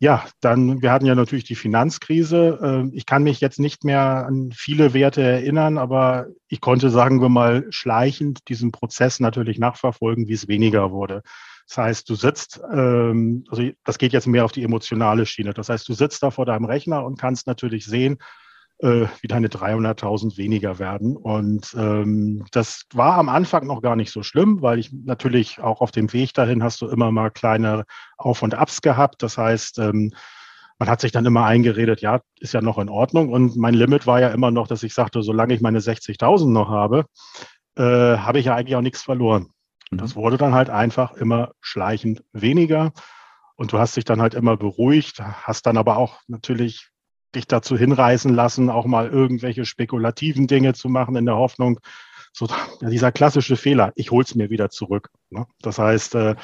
Ja, 0.01 0.25
dann, 0.39 0.81
wir 0.81 0.91
hatten 0.91 1.05
ja 1.05 1.13
natürlich 1.13 1.43
die 1.43 1.53
Finanzkrise. 1.53 2.57
Ähm, 2.63 2.91
ich 2.95 3.05
kann 3.05 3.21
mich 3.21 3.39
jetzt 3.39 3.59
nicht 3.59 3.83
mehr 3.83 4.25
an 4.25 4.51
viele 4.51 4.95
Werte 4.95 5.21
erinnern, 5.21 5.77
aber 5.77 6.25
ich 6.47 6.59
konnte, 6.59 6.89
sagen 6.89 7.21
wir 7.21 7.29
mal, 7.29 7.67
schleichend 7.69 8.49
diesen 8.49 8.71
Prozess 8.71 9.19
natürlich 9.19 9.59
nachverfolgen, 9.59 10.27
wie 10.27 10.33
es 10.33 10.47
weniger 10.47 10.89
wurde. 10.89 11.21
Das 11.67 11.77
heißt, 11.77 12.09
du 12.09 12.15
sitzt, 12.15 12.59
ähm, 12.73 13.43
also 13.51 13.69
das 13.83 13.99
geht 13.99 14.11
jetzt 14.11 14.25
mehr 14.25 14.43
auf 14.43 14.51
die 14.51 14.63
emotionale 14.63 15.27
Schiene. 15.27 15.53
Das 15.53 15.69
heißt, 15.69 15.87
du 15.87 15.93
sitzt 15.93 16.23
da 16.23 16.31
vor 16.31 16.47
deinem 16.47 16.65
Rechner 16.65 17.05
und 17.05 17.19
kannst 17.19 17.45
natürlich 17.45 17.85
sehen, 17.85 18.17
äh, 18.81 19.05
wie 19.21 19.27
deine 19.27 19.47
300.000 19.47 20.37
weniger 20.37 20.79
werden. 20.79 21.15
Und 21.15 21.73
ähm, 21.77 22.45
das 22.51 22.83
war 22.93 23.17
am 23.17 23.29
Anfang 23.29 23.67
noch 23.67 23.81
gar 23.81 23.95
nicht 23.95 24.11
so 24.11 24.23
schlimm, 24.23 24.61
weil 24.61 24.79
ich 24.79 24.91
natürlich 24.91 25.59
auch 25.59 25.81
auf 25.81 25.91
dem 25.91 26.11
Weg 26.13 26.33
dahin 26.33 26.63
hast 26.63 26.81
du 26.81 26.87
immer 26.87 27.11
mal 27.11 27.29
kleine 27.29 27.85
Auf- 28.17 28.41
und 28.41 28.55
Abs 28.55 28.81
gehabt. 28.81 29.21
Das 29.23 29.37
heißt, 29.37 29.79
ähm, 29.79 30.13
man 30.79 30.89
hat 30.89 31.01
sich 31.01 31.11
dann 31.11 31.27
immer 31.27 31.45
eingeredet, 31.45 32.01
ja, 32.01 32.21
ist 32.39 32.53
ja 32.53 32.61
noch 32.61 32.79
in 32.79 32.89
Ordnung. 32.89 33.29
Und 33.29 33.55
mein 33.55 33.75
Limit 33.75 34.07
war 34.07 34.19
ja 34.19 34.29
immer 34.29 34.49
noch, 34.49 34.67
dass 34.67 34.81
ich 34.81 34.95
sagte, 34.95 35.21
solange 35.21 35.53
ich 35.53 35.61
meine 35.61 35.79
60.000 35.79 36.51
noch 36.51 36.69
habe, 36.69 37.05
äh, 37.75 37.83
habe 37.83 38.39
ich 38.39 38.45
ja 38.45 38.55
eigentlich 38.55 38.75
auch 38.75 38.81
nichts 38.81 39.03
verloren. 39.03 39.49
Mhm. 39.91 39.97
Das 39.97 40.15
wurde 40.15 40.37
dann 40.37 40.55
halt 40.55 40.71
einfach 40.71 41.13
immer 41.13 41.51
schleichend 41.61 42.23
weniger. 42.33 42.91
Und 43.55 43.73
du 43.73 43.77
hast 43.77 43.95
dich 43.95 44.05
dann 44.05 44.21
halt 44.21 44.33
immer 44.33 44.57
beruhigt, 44.57 45.21
hast 45.21 45.67
dann 45.67 45.77
aber 45.77 45.97
auch 45.97 46.19
natürlich 46.27 46.90
dich 47.31 47.47
dazu 47.47 47.77
hinreißen 47.77 48.33
lassen, 48.33 48.69
auch 48.69 48.85
mal 48.85 49.07
irgendwelche 49.07 49.65
spekulativen 49.65 50.47
Dinge 50.47 50.73
zu 50.73 50.89
machen 50.89 51.15
in 51.15 51.25
der 51.25 51.37
Hoffnung, 51.37 51.79
so 52.33 52.47
dieser 52.81 53.11
klassische 53.11 53.57
Fehler, 53.57 53.91
ich 53.95 54.11
hol's 54.11 54.35
mir 54.35 54.49
wieder 54.49 54.69
zurück. 54.69 55.09
Ne? 55.29 55.45
Das 55.61 55.79
heißt, 55.79 56.15
äh, 56.15 56.35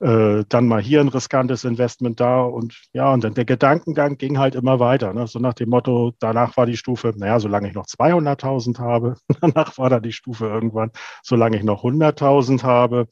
äh, 0.00 0.44
dann 0.48 0.66
mal 0.66 0.80
hier 0.80 1.00
ein 1.00 1.08
riskantes 1.08 1.64
Investment 1.64 2.20
da 2.20 2.42
und 2.42 2.74
ja, 2.92 3.12
und 3.12 3.24
dann 3.24 3.34
der 3.34 3.44
Gedankengang 3.44 4.16
ging 4.16 4.38
halt 4.38 4.54
immer 4.54 4.80
weiter. 4.80 5.12
Ne? 5.12 5.26
So 5.26 5.38
nach 5.38 5.54
dem 5.54 5.70
Motto, 5.70 6.12
danach 6.18 6.56
war 6.56 6.66
die 6.66 6.76
Stufe, 6.76 7.12
naja, 7.16 7.40
solange 7.40 7.68
ich 7.68 7.74
noch 7.74 7.86
200.000 7.86 8.78
habe, 8.78 9.16
danach 9.40 9.78
war 9.78 9.90
da 9.90 10.00
die 10.00 10.12
Stufe 10.12 10.46
irgendwann, 10.46 10.90
solange 11.22 11.56
ich 11.56 11.64
noch 11.64 11.84
100.000 11.84 12.62
habe. 12.62 13.06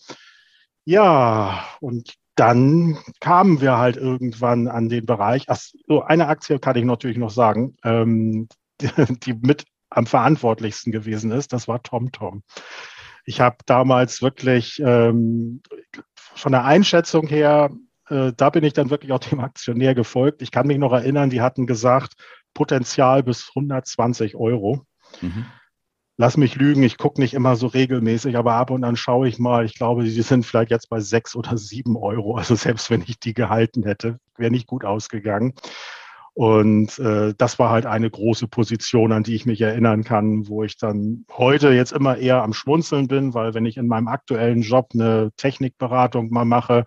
Ja, 0.85 1.65
und 1.81 2.15
dann 2.37 2.99
kamen 3.21 3.61
wir 3.61 3.79
halt 3.79 3.97
irgendwann 3.97 4.69
an 4.69 4.89
den 4.89 5.07
Bereich, 5.07 5.47
ach, 5.49 5.59
so 5.87 6.03
eine 6.03 6.29
Aktie 6.29 6.59
kann 6.59 6.77
ich 6.77 6.85
natürlich 6.85 7.17
noch 7.17 7.31
sagen, 7.31 7.77
ähm, 7.83 8.49
die, 8.81 9.35
mit 9.35 9.65
am 9.89 10.07
verantwortlichsten 10.07 10.93
gewesen 10.93 11.33
ist, 11.33 11.53
das 11.53 11.67
war 11.67 11.83
TomTom. 11.83 12.43
Ich 13.25 13.41
habe 13.41 13.57
damals 13.67 14.23
wirklich 14.23 14.81
ähm, 14.85 15.63
von 16.15 16.53
der 16.53 16.65
Einschätzung 16.65 17.27
her, 17.27 17.71
äh, 18.09 18.33
da 18.37 18.51
bin 18.51 18.65
ich 18.65 18.75
dann 18.75 18.91
wirklich 18.91 19.13
auch 19.13 19.19
dem 19.19 19.41
Aktionär 19.41 19.95
gefolgt. 19.95 20.43
Ich 20.43 20.51
kann 20.51 20.67
mich 20.67 20.79
noch 20.79 20.93
erinnern, 20.93 21.31
die 21.31 21.41
hatten 21.41 21.67
gesagt, 21.67 22.15
Potenzial 22.53 23.23
bis 23.23 23.51
120 23.55 24.37
Euro. 24.37 24.85
Mhm 25.23 25.47
lass 26.17 26.37
mich 26.37 26.55
lügen, 26.57 26.83
ich 26.83 26.99
gucke 26.99 27.21
nicht 27.21 27.35
immer 27.35 27.57
so 27.57 27.67
regelmäßig, 27.67 28.37
aber 28.37 28.55
ab 28.55 28.71
und 28.71 28.85
an 28.85 28.97
schaue 28.97 29.29
ich 29.29 29.39
mal. 29.39 29.65
Ich 29.65 29.75
glaube, 29.75 30.07
sie 30.07 30.23
sind 30.23 30.47
vielleicht 30.47 30.71
jetzt 30.71 30.89
bei 30.89 31.01
sechs 31.01 31.37
oder 31.37 31.57
sieben 31.59 31.97
Euro. 31.97 32.37
Also 32.37 32.55
selbst 32.55 32.91
wenn 32.91 33.03
ich 33.03 33.19
die 33.21 33.35
gehalten 33.35 33.83
hätte, 33.85 34.19
wäre 34.37 34.51
nicht 34.51 34.67
gut 34.67 34.85
ausgegangen. 34.85 35.55
Und 36.35 36.99
äh, 36.99 37.33
das 37.39 37.59
war 37.59 37.71
halt 37.71 37.87
eine 37.87 38.11
große 38.11 38.47
Position, 38.47 39.13
an 39.13 39.23
die 39.23 39.35
ich 39.35 39.47
mich 39.47 39.61
erinnern 39.63 40.05
kann, 40.05 40.49
wo 40.49 40.65
ich 40.65 40.77
dann 40.77 41.25
heute 41.33 41.71
jetzt 41.71 41.93
immer 41.93 42.19
eher 42.19 42.43
am 42.43 42.53
Schmunzeln 42.53 43.09
bin, 43.09 43.33
weil 43.33 43.55
wenn 43.55 43.65
ich 43.65 43.79
in 43.79 43.87
meinem 43.87 44.09
aktuellen 44.09 44.61
Job 44.61 44.91
eine 44.93 45.31
Technikberatung 45.39 46.31
mal 46.31 46.45
mache 46.45 46.85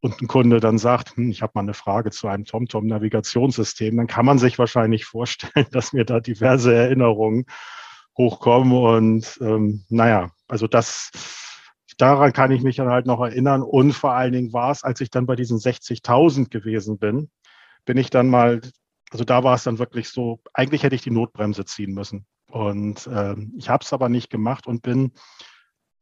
und 0.00 0.22
ein 0.22 0.28
Kunde 0.28 0.60
dann 0.60 0.78
sagt, 0.78 1.16
hm, 1.16 1.30
ich 1.30 1.42
habe 1.42 1.52
mal 1.56 1.62
eine 1.62 1.74
Frage 1.74 2.10
zu 2.12 2.28
einem 2.28 2.44
TomTom-Navigationssystem, 2.44 3.96
dann 3.96 4.06
kann 4.06 4.24
man 4.24 4.38
sich 4.38 4.56
wahrscheinlich 4.56 5.04
vorstellen, 5.04 5.66
dass 5.72 5.92
mir 5.92 6.04
da 6.04 6.20
diverse 6.20 6.72
Erinnerungen 6.72 7.46
hochkommen. 8.20 8.72
Und 8.72 9.38
ähm, 9.40 9.84
naja, 9.88 10.30
also 10.48 10.66
das, 10.66 11.10
daran 11.98 12.32
kann 12.32 12.50
ich 12.50 12.62
mich 12.62 12.76
dann 12.76 12.88
halt 12.88 13.06
noch 13.06 13.20
erinnern. 13.20 13.62
Und 13.62 13.92
vor 13.92 14.12
allen 14.12 14.32
Dingen 14.32 14.52
war 14.52 14.70
es, 14.70 14.84
als 14.84 15.00
ich 15.00 15.10
dann 15.10 15.26
bei 15.26 15.36
diesen 15.36 15.58
60.000 15.58 16.50
gewesen 16.50 16.98
bin, 16.98 17.30
bin 17.84 17.96
ich 17.96 18.10
dann 18.10 18.28
mal 18.28 18.60
also 19.10 19.24
da 19.24 19.42
war 19.44 19.54
es 19.56 19.64
dann 19.64 19.78
wirklich 19.78 20.08
so, 20.08 20.40
eigentlich 20.54 20.84
hätte 20.84 20.94
ich 20.94 21.02
die 21.02 21.10
Notbremse 21.10 21.64
ziehen 21.64 21.92
müssen. 21.92 22.26
Und 22.50 23.06
äh, 23.08 23.34
ich 23.56 23.68
habe 23.68 23.84
es 23.84 23.92
aber 23.92 24.08
nicht 24.08 24.30
gemacht 24.30 24.66
und 24.66 24.82
bin, 24.82 25.12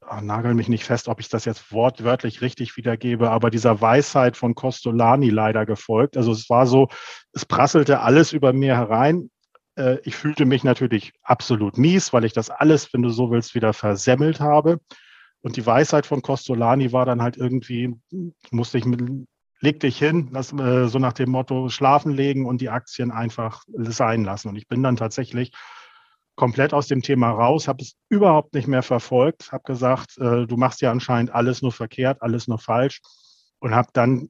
oh, 0.09 0.21
nagel 0.21 0.55
mich 0.55 0.69
nicht 0.69 0.85
fest, 0.85 1.09
ob 1.09 1.21
ich 1.21 1.29
das 1.29 1.47
jetzt 1.47 1.73
wortwörtlich 1.73 2.43
richtig 2.43 2.77
wiedergebe, 2.77 3.31
aber 3.31 3.51
dieser 3.51 3.81
Weisheit 3.81 4.37
von 4.37 4.55
Costolani 4.55 5.31
leider 5.31 5.67
gefolgt. 5.67 6.17
Also 6.17 6.33
es 6.33 6.49
war 6.51 6.67
so, 6.67 6.89
es 7.33 7.47
prasselte 7.47 8.01
alles 8.01 8.33
über 8.33 8.53
mir 8.53 8.77
herein. 8.77 9.31
Äh, 9.79 10.01
ich 10.05 10.17
fühlte 10.17 10.45
mich 10.45 10.65
natürlich 10.65 11.13
absolut 11.23 11.79
mies, 11.79 12.13
weil 12.13 12.25
ich 12.25 12.33
das 12.33 12.51
alles, 12.51 12.93
wenn 12.93 13.03
du 13.03 13.11
so 13.11 13.31
willst, 13.31 13.55
wieder 13.55 13.73
versemmelt 13.73 14.41
habe. 14.41 14.81
Und 15.41 15.57
die 15.57 15.65
Weisheit 15.65 16.05
von 16.05 16.21
Costolani 16.21 16.93
war 16.93 17.07
dann 17.07 17.23
halt 17.23 17.37
irgendwie, 17.37 17.95
musste 18.51 18.79
ich 18.79 18.85
mit, 18.85 19.01
leg 19.61 19.81
dich 19.81 19.99
hin, 19.99 20.29
lass, 20.33 20.53
äh, 20.53 20.89
so 20.89 20.99
nach 20.99 21.13
dem 21.13 21.31
Motto 21.31 21.69
schlafen 21.69 22.13
legen 22.13 22.45
und 22.45 22.61
die 22.61 22.71
Aktien 22.71 23.13
einfach 23.13 23.63
sein 23.69 24.25
lassen. 24.25 24.49
Und 24.49 24.57
ich 24.57 24.67
bin 24.67 24.83
dann 24.83 24.97
tatsächlich 24.97 25.53
komplett 26.35 26.75
aus 26.75 26.87
dem 26.87 27.03
Thema 27.03 27.31
raus, 27.31 27.69
habe 27.69 27.83
es 27.83 27.95
überhaupt 28.09 28.55
nicht 28.55 28.69
mehr 28.69 28.83
verfolgt, 28.83 29.53
habe 29.53 29.65
gesagt, 29.65 30.19
äh, 30.19 30.47
du 30.47 30.57
machst 30.57 30.81
ja 30.81 30.91
anscheinend 30.91 31.33
alles 31.33 31.63
nur 31.63 31.73
verkehrt, 31.73 32.23
alles 32.23 32.49
nur 32.49 32.59
falsch 32.59 33.01
und 33.59 33.75
habe 33.75 33.89
dann 33.93 34.29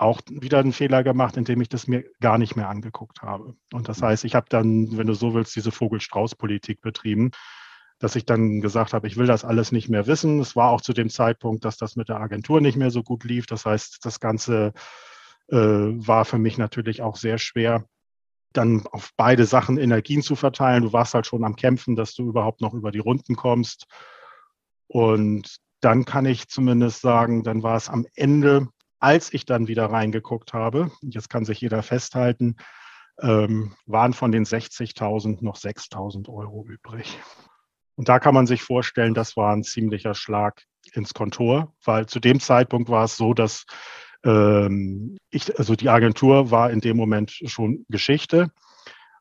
auch 0.00 0.20
wieder 0.28 0.58
einen 0.58 0.72
Fehler 0.72 1.02
gemacht, 1.02 1.36
indem 1.36 1.60
ich 1.60 1.68
das 1.68 1.86
mir 1.86 2.04
gar 2.20 2.38
nicht 2.38 2.56
mehr 2.56 2.68
angeguckt 2.68 3.22
habe. 3.22 3.54
Und 3.72 3.88
das 3.88 4.02
heißt, 4.02 4.24
ich 4.24 4.34
habe 4.34 4.46
dann, 4.48 4.96
wenn 4.96 5.06
du 5.06 5.14
so 5.14 5.34
willst, 5.34 5.54
diese 5.56 5.72
Vogel-Strauß-Politik 5.72 6.80
betrieben, 6.80 7.30
dass 7.98 8.16
ich 8.16 8.24
dann 8.24 8.60
gesagt 8.62 8.94
habe, 8.94 9.06
ich 9.06 9.18
will 9.18 9.26
das 9.26 9.44
alles 9.44 9.72
nicht 9.72 9.90
mehr 9.90 10.06
wissen. 10.06 10.40
Es 10.40 10.56
war 10.56 10.70
auch 10.70 10.80
zu 10.80 10.94
dem 10.94 11.10
Zeitpunkt, 11.10 11.64
dass 11.64 11.76
das 11.76 11.96
mit 11.96 12.08
der 12.08 12.20
Agentur 12.20 12.60
nicht 12.60 12.76
mehr 12.76 12.90
so 12.90 13.02
gut 13.02 13.24
lief. 13.24 13.46
Das 13.46 13.66
heißt, 13.66 14.04
das 14.04 14.20
Ganze 14.20 14.72
äh, 15.48 15.56
war 15.56 16.24
für 16.24 16.38
mich 16.38 16.56
natürlich 16.56 17.02
auch 17.02 17.16
sehr 17.16 17.38
schwer 17.38 17.84
dann 18.52 18.84
auf 18.88 19.10
beide 19.16 19.44
Sachen 19.44 19.78
Energien 19.78 20.22
zu 20.22 20.34
verteilen. 20.34 20.82
Du 20.82 20.92
warst 20.92 21.14
halt 21.14 21.26
schon 21.26 21.44
am 21.44 21.56
Kämpfen, 21.56 21.94
dass 21.94 22.14
du 22.14 22.28
überhaupt 22.28 22.60
noch 22.60 22.74
über 22.74 22.90
die 22.90 22.98
Runden 22.98 23.36
kommst. 23.36 23.86
Und 24.88 25.58
dann 25.80 26.04
kann 26.04 26.26
ich 26.26 26.48
zumindest 26.48 27.00
sagen, 27.00 27.44
dann 27.44 27.62
war 27.62 27.76
es 27.76 27.88
am 27.88 28.06
Ende, 28.16 28.68
als 29.00 29.32
ich 29.32 29.46
dann 29.46 29.66
wieder 29.66 29.86
reingeguckt 29.86 30.52
habe, 30.52 30.90
jetzt 31.00 31.30
kann 31.30 31.44
sich 31.44 31.60
jeder 31.60 31.82
festhalten, 31.82 32.56
ähm, 33.20 33.74
waren 33.86 34.12
von 34.12 34.30
den 34.30 34.44
60.000 34.44 35.42
noch 35.42 35.56
6.000 35.56 36.28
Euro 36.28 36.66
übrig. 36.66 37.18
Und 37.96 38.08
da 38.08 38.18
kann 38.18 38.34
man 38.34 38.46
sich 38.46 38.62
vorstellen, 38.62 39.14
das 39.14 39.36
war 39.36 39.54
ein 39.54 39.62
ziemlicher 39.62 40.14
Schlag 40.14 40.62
ins 40.92 41.12
Kontor, 41.12 41.74
weil 41.84 42.06
zu 42.06 42.20
dem 42.20 42.40
Zeitpunkt 42.40 42.88
war 42.88 43.04
es 43.04 43.16
so, 43.16 43.34
dass 43.34 43.64
ähm, 44.24 45.18
ich, 45.30 45.58
also 45.58 45.74
die 45.74 45.88
Agentur 45.88 46.50
war 46.50 46.70
in 46.70 46.80
dem 46.80 46.96
Moment 46.96 47.32
schon 47.44 47.84
Geschichte. 47.88 48.52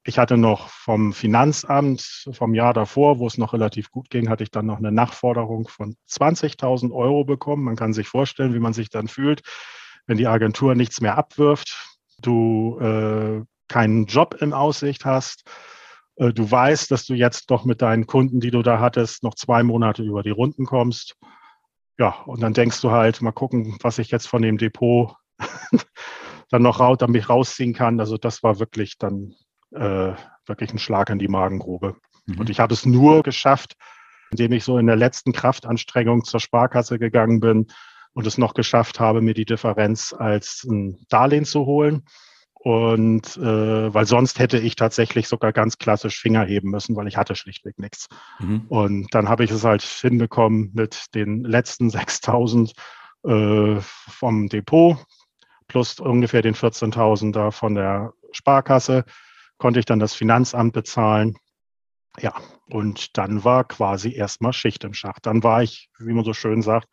Ich 0.04 0.18
hatte 0.18 0.38
noch 0.38 0.70
vom 0.70 1.14
Finanzamt 1.14 2.30
vom 2.32 2.54
Jahr 2.54 2.74
davor, 2.74 3.20
wo 3.20 3.28
es 3.28 3.38
noch 3.38 3.54
relativ 3.54 3.92
gut 3.92 4.10
ging, 4.10 4.30
hatte 4.30 4.44
ich 4.44 4.52
dann 4.52 4.66
noch 4.66 4.78
eine 4.78 4.92
Nachforderung 4.92 5.68
von 5.68 5.96
20.000 6.10 6.92
Euro 6.94 7.26
bekommen. 7.26 7.66
Man 7.66 7.76
kann 7.76 7.94
sich 7.94 8.08
vorstellen, 8.08 8.54
wie 8.54 8.60
man 8.60 8.74
sich 8.74 8.90
dann 8.90 9.08
fühlt, 9.08 9.42
wenn 10.08 10.18
die 10.18 10.28
Agentur 10.28 10.74
nichts 10.74 11.02
mehr 11.02 11.18
abwirft, 11.18 11.98
du 12.22 12.80
äh, 12.80 13.44
keinen 13.68 14.06
Job 14.06 14.36
in 14.40 14.54
Aussicht 14.54 15.06
hast, 15.06 15.44
äh, 16.16 16.34
du 16.34 16.50
weißt, 16.50 16.90
dass 16.90 17.06
du 17.06 17.14
jetzt 17.14 17.52
doch 17.52 17.66
mit 17.66 17.82
deinen 17.82 18.08
Kunden, 18.08 18.40
die 18.40 18.52
du 18.52 18.62
da 18.64 18.80
hattest, 18.80 19.22
noch 19.24 19.36
zwei 19.36 19.64
Monate 19.64 20.02
über 20.02 20.24
die 20.24 20.32
Runden 20.32 20.66
kommst 20.66 21.18
ja, 22.00 22.16
und 22.26 22.42
dann 22.42 22.54
denkst 22.54 22.80
du 22.80 22.92
halt, 22.92 23.22
mal 23.22 23.34
gucken, 23.34 23.78
was 23.82 24.00
ich 24.00 24.10
jetzt 24.10 24.28
von 24.28 24.42
dem 24.42 24.58
Depot 24.58 25.16
dann 26.50 26.62
noch 26.62 26.80
raus, 26.80 26.98
damit 27.00 27.30
rausziehen 27.30 27.74
kann. 27.74 28.00
Also 28.00 28.18
das 28.18 28.42
war 28.42 28.58
wirklich 28.58 28.98
dann 28.98 29.36
äh, 29.72 30.14
wirklich 30.46 30.74
ein 30.74 30.80
Schlag 30.80 31.10
in 31.10 31.20
die 31.20 31.28
Magengrube. 31.28 31.96
Mhm. 32.26 32.40
Und 32.40 32.50
ich 32.50 32.60
habe 32.60 32.74
es 32.74 32.86
nur 32.86 33.24
geschafft, 33.24 33.76
indem 34.32 34.52
ich 34.52 34.64
so 34.64 34.78
in 34.78 34.88
der 34.88 34.96
letzten 34.96 35.34
Kraftanstrengung 35.34 36.24
zur 36.24 36.40
Sparkasse 36.40 37.00
gegangen 37.00 37.40
bin 37.40 37.68
und 38.14 38.28
es 38.28 38.38
noch 38.38 38.54
geschafft 38.54 39.00
habe, 39.00 39.22
mir 39.22 39.34
die 39.34 39.46
Differenz 39.46 40.14
als 40.18 40.64
ein 40.64 41.06
Darlehen 41.10 41.46
zu 41.46 41.66
holen. 41.66 42.04
Und 42.62 43.38
äh, 43.38 43.94
weil 43.94 44.06
sonst 44.06 44.38
hätte 44.38 44.60
ich 44.60 44.76
tatsächlich 44.76 45.30
sogar 45.30 45.54
ganz 45.54 45.78
klassisch 45.78 46.20
Finger 46.20 46.44
heben 46.44 46.72
müssen, 46.72 46.94
weil 46.98 47.08
ich 47.08 47.16
hatte 47.16 47.36
schlichtweg 47.36 47.80
nichts. 47.80 48.08
Mhm. 48.40 48.66
Und 48.68 49.16
dann 49.16 49.30
habe 49.30 49.46
ich 49.46 49.52
es 49.52 49.64
halt 49.64 49.82
hinbekommen 49.82 50.72
mit 50.74 51.06
den 51.16 51.44
letzten 51.46 51.90
6000 51.90 52.74
äh, 53.24 53.78
vom 53.80 54.50
Depot 54.50 54.98
plus 55.68 56.00
ungefähr 56.00 56.42
den 56.42 56.56
14.000 56.56 57.32
da 57.32 57.52
von 57.52 57.76
der 57.76 58.12
Sparkasse, 58.32 59.06
konnte 59.60 59.80
ich 59.80 59.86
dann 59.86 60.00
das 60.00 60.16
Finanzamt 60.16 60.74
bezahlen. 60.74 61.38
Ja, 62.20 62.34
und 62.70 63.18
dann 63.18 63.44
war 63.44 63.64
quasi 63.66 64.14
erstmal 64.14 64.54
Schicht 64.54 64.84
im 64.84 64.94
Schacht. 64.94 65.28
Dann 65.28 65.44
war 65.44 65.62
ich, 65.62 65.90
wie 66.00 66.14
man 66.14 66.26
so 66.26 66.34
schön 66.34 66.64
sagt, 66.64 66.88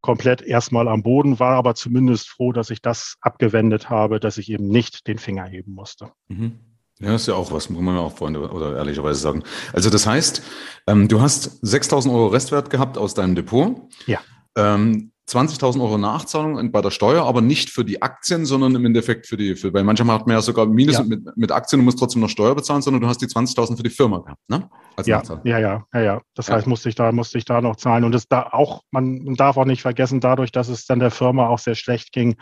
komplett 0.00 0.42
erstmal 0.42 0.88
am 0.88 1.02
Boden, 1.02 1.38
war 1.38 1.56
aber 1.56 1.74
zumindest 1.74 2.28
froh, 2.28 2.52
dass 2.52 2.70
ich 2.70 2.82
das 2.82 3.16
abgewendet 3.20 3.90
habe, 3.90 4.20
dass 4.20 4.38
ich 4.38 4.50
eben 4.50 4.68
nicht 4.68 5.06
den 5.06 5.18
Finger 5.18 5.44
heben 5.46 5.72
musste. 5.72 6.12
Mhm. 6.28 6.60
Ja, 6.98 7.14
ist 7.14 7.26
ja 7.26 7.34
auch 7.34 7.50
was, 7.50 7.68
muss 7.68 7.82
man 7.82 7.96
auch 7.96 8.16
Freunde 8.16 8.48
oder 8.50 8.76
ehrlicherweise 8.76 9.20
sagen. 9.20 9.42
Also 9.72 9.90
das 9.90 10.06
heißt, 10.06 10.42
ähm, 10.86 11.08
du 11.08 11.20
hast 11.20 11.64
6.000 11.64 12.12
Euro 12.12 12.28
Restwert 12.28 12.70
gehabt 12.70 12.96
aus 12.96 13.14
deinem 13.14 13.34
Depot. 13.34 13.88
Ja. 14.06 14.20
Ähm, 14.56 15.11
20.000 15.32 15.80
Euro 15.80 15.98
Nachzahlung 15.98 16.70
bei 16.70 16.80
der 16.80 16.90
Steuer, 16.90 17.24
aber 17.24 17.40
nicht 17.40 17.70
für 17.70 17.84
die 17.84 18.02
Aktien, 18.02 18.44
sondern 18.44 18.74
im 18.74 18.84
Endeffekt 18.84 19.26
für 19.26 19.36
die, 19.36 19.56
für, 19.56 19.72
weil 19.72 19.84
manchmal 19.84 20.18
hat 20.18 20.26
man 20.26 20.36
ja 20.36 20.42
sogar 20.42 20.66
Minus 20.66 20.98
ja. 20.98 21.04
Mit, 21.04 21.36
mit 21.36 21.52
Aktien 21.52 21.80
und 21.80 21.86
muss 21.86 21.96
trotzdem 21.96 22.20
noch 22.20 22.28
Steuer 22.28 22.54
bezahlen, 22.54 22.82
sondern 22.82 23.02
du 23.02 23.08
hast 23.08 23.22
die 23.22 23.26
20.000 23.26 23.76
für 23.76 23.82
die 23.82 23.90
Firma 23.90 24.18
gehabt, 24.18 24.48
ne? 24.48 24.68
Als 24.96 25.06
ja, 25.06 25.22
ja, 25.44 25.58
ja, 25.58 25.86
ja, 25.94 26.00
ja. 26.00 26.20
Das 26.34 26.48
ja. 26.48 26.54
heißt, 26.54 26.66
musste 26.66 26.88
ich 26.88 26.94
da, 26.94 27.12
musste 27.12 27.38
ich 27.38 27.44
da 27.44 27.60
noch 27.60 27.76
zahlen. 27.76 28.04
Und 28.04 28.14
es 28.14 28.28
da 28.28 28.42
auch, 28.52 28.82
man 28.90 29.34
darf 29.36 29.56
auch 29.56 29.64
nicht 29.64 29.82
vergessen, 29.82 30.20
dadurch, 30.20 30.52
dass 30.52 30.68
es 30.68 30.84
dann 30.84 30.98
der 30.98 31.10
Firma 31.10 31.48
auch 31.48 31.58
sehr 31.58 31.74
schlecht 31.74 32.12
ging, 32.12 32.36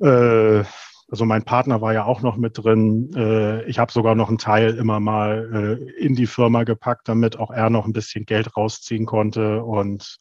äh, 0.00 0.64
also 1.10 1.24
mein 1.24 1.42
Partner 1.42 1.80
war 1.80 1.92
ja 1.92 2.04
auch 2.04 2.22
noch 2.22 2.36
mit 2.36 2.56
drin. 2.56 3.10
Äh, 3.16 3.64
ich 3.64 3.78
habe 3.78 3.90
sogar 3.90 4.14
noch 4.14 4.28
einen 4.28 4.38
Teil 4.38 4.76
immer 4.76 5.00
mal 5.00 5.78
äh, 5.80 6.04
in 6.04 6.14
die 6.14 6.26
Firma 6.26 6.62
gepackt, 6.62 7.08
damit 7.08 7.36
auch 7.36 7.50
er 7.50 7.68
noch 7.68 7.84
ein 7.84 7.92
bisschen 7.92 8.26
Geld 8.26 8.56
rausziehen 8.56 9.06
konnte. 9.06 9.64
Und 9.64 10.18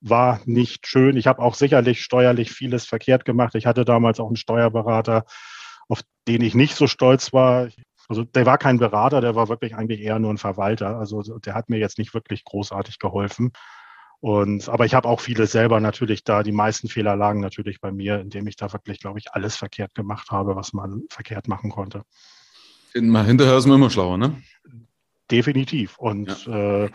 war 0.00 0.40
nicht 0.44 0.86
schön. 0.86 1.16
Ich 1.16 1.26
habe 1.26 1.42
auch 1.42 1.54
sicherlich 1.54 2.02
steuerlich 2.02 2.50
vieles 2.50 2.86
verkehrt 2.86 3.24
gemacht. 3.24 3.54
Ich 3.54 3.66
hatte 3.66 3.84
damals 3.84 4.20
auch 4.20 4.28
einen 4.28 4.36
Steuerberater, 4.36 5.24
auf 5.88 6.00
den 6.26 6.42
ich 6.42 6.54
nicht 6.54 6.74
so 6.74 6.86
stolz 6.86 7.32
war. 7.32 7.68
Also 8.08 8.24
der 8.24 8.46
war 8.46 8.56
kein 8.56 8.78
Berater, 8.78 9.20
der 9.20 9.34
war 9.34 9.48
wirklich 9.48 9.74
eigentlich 9.74 10.00
eher 10.00 10.18
nur 10.18 10.32
ein 10.32 10.38
Verwalter. 10.38 10.98
Also 10.98 11.22
der 11.38 11.54
hat 11.54 11.68
mir 11.68 11.78
jetzt 11.78 11.98
nicht 11.98 12.14
wirklich 12.14 12.44
großartig 12.44 12.98
geholfen. 12.98 13.52
Und, 14.20 14.68
aber 14.68 14.84
ich 14.84 14.94
habe 14.94 15.08
auch 15.08 15.20
viele 15.20 15.46
selber 15.46 15.78
natürlich 15.78 16.24
da, 16.24 16.42
die 16.42 16.52
meisten 16.52 16.88
Fehler 16.88 17.14
lagen 17.14 17.40
natürlich 17.40 17.80
bei 17.80 17.92
mir, 17.92 18.18
indem 18.18 18.48
ich 18.48 18.56
da 18.56 18.72
wirklich, 18.72 18.98
glaube 18.98 19.20
ich, 19.20 19.32
alles 19.32 19.54
verkehrt 19.54 19.94
gemacht 19.94 20.30
habe, 20.30 20.56
was 20.56 20.72
man 20.72 21.02
verkehrt 21.08 21.46
machen 21.46 21.70
konnte. 21.70 22.02
Hinterher 22.92 23.56
ist 23.56 23.66
man 23.66 23.76
immer 23.76 23.90
schlauer, 23.90 24.18
ne? 24.18 24.42
Definitiv. 25.30 25.98
Und 25.98 26.46
ja. 26.46 26.84
äh, 26.84 26.90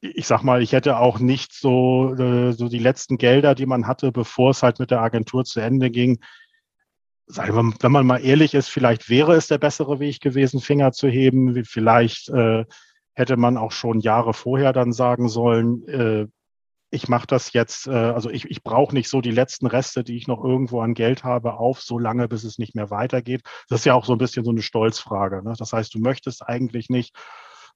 ich 0.00 0.26
sag 0.26 0.42
mal, 0.42 0.62
ich 0.62 0.72
hätte 0.72 0.98
auch 0.98 1.18
nicht 1.18 1.52
so, 1.52 2.14
äh, 2.14 2.52
so 2.52 2.68
die 2.68 2.78
letzten 2.78 3.18
Gelder, 3.18 3.54
die 3.54 3.66
man 3.66 3.86
hatte, 3.86 4.12
bevor 4.12 4.50
es 4.50 4.62
halt 4.62 4.78
mit 4.78 4.90
der 4.90 5.00
Agentur 5.00 5.44
zu 5.44 5.60
Ende 5.60 5.90
ging. 5.90 6.20
Wenn 7.26 7.92
man 7.92 8.06
mal 8.06 8.24
ehrlich 8.24 8.54
ist, 8.54 8.68
vielleicht 8.68 9.10
wäre 9.10 9.34
es 9.34 9.48
der 9.48 9.58
bessere 9.58 10.00
Weg 10.00 10.20
gewesen, 10.20 10.60
Finger 10.60 10.92
zu 10.92 11.08
heben. 11.08 11.64
Vielleicht 11.64 12.30
äh, 12.30 12.64
hätte 13.12 13.36
man 13.36 13.58
auch 13.58 13.72
schon 13.72 14.00
Jahre 14.00 14.32
vorher 14.32 14.72
dann 14.72 14.92
sagen 14.92 15.28
sollen, 15.28 15.86
äh, 15.88 16.26
ich 16.90 17.08
mache 17.08 17.26
das 17.26 17.52
jetzt, 17.52 17.86
äh, 17.86 17.90
also 17.90 18.30
ich, 18.30 18.50
ich 18.50 18.62
brauche 18.62 18.94
nicht 18.94 19.08
so 19.10 19.20
die 19.20 19.30
letzten 19.30 19.66
Reste, 19.66 20.04
die 20.04 20.16
ich 20.16 20.26
noch 20.26 20.42
irgendwo 20.42 20.80
an 20.80 20.94
Geld 20.94 21.22
habe, 21.22 21.54
auf, 21.54 21.82
so 21.82 21.98
lange, 21.98 22.28
bis 22.28 22.44
es 22.44 22.58
nicht 22.58 22.74
mehr 22.74 22.90
weitergeht. 22.90 23.42
Das 23.68 23.80
ist 23.80 23.84
ja 23.84 23.94
auch 23.94 24.06
so 24.06 24.12
ein 24.12 24.18
bisschen 24.18 24.44
so 24.44 24.50
eine 24.50 24.62
Stolzfrage. 24.62 25.42
Ne? 25.42 25.52
Das 25.58 25.72
heißt, 25.72 25.94
du 25.94 25.98
möchtest 25.98 26.48
eigentlich 26.48 26.88
nicht 26.88 27.14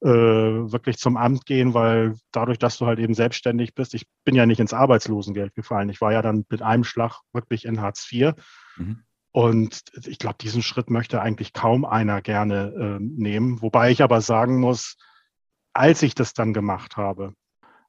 äh, 0.02 0.08
wirklich 0.08 0.98
zum 0.98 1.16
Amt 1.16 1.46
gehen, 1.46 1.74
weil 1.74 2.16
dadurch, 2.32 2.58
dass 2.58 2.78
du 2.78 2.86
halt 2.86 2.98
eben 2.98 3.14
selbstständig 3.14 3.74
bist, 3.74 3.94
ich 3.94 4.06
bin 4.24 4.34
ja 4.34 4.46
nicht 4.46 4.60
ins 4.60 4.74
Arbeitslosengeld 4.74 5.54
gefallen. 5.54 5.88
Ich 5.88 6.00
war 6.00 6.12
ja 6.12 6.22
dann 6.22 6.44
mit 6.48 6.62
einem 6.62 6.84
Schlag 6.84 7.20
wirklich 7.32 7.64
in 7.64 7.80
Hartz 7.80 8.08
IV. 8.10 8.32
Mhm. 8.76 9.04
Und 9.30 9.82
ich 10.04 10.18
glaube, 10.18 10.36
diesen 10.40 10.62
Schritt 10.62 10.90
möchte 10.90 11.22
eigentlich 11.22 11.52
kaum 11.52 11.84
einer 11.84 12.20
gerne 12.20 12.98
äh, 13.00 13.02
nehmen. 13.02 13.62
Wobei 13.62 13.90
ich 13.90 14.02
aber 14.02 14.20
sagen 14.20 14.60
muss, 14.60 14.96
als 15.72 16.02
ich 16.02 16.14
das 16.14 16.34
dann 16.34 16.52
gemacht 16.52 16.96
habe, 16.96 17.34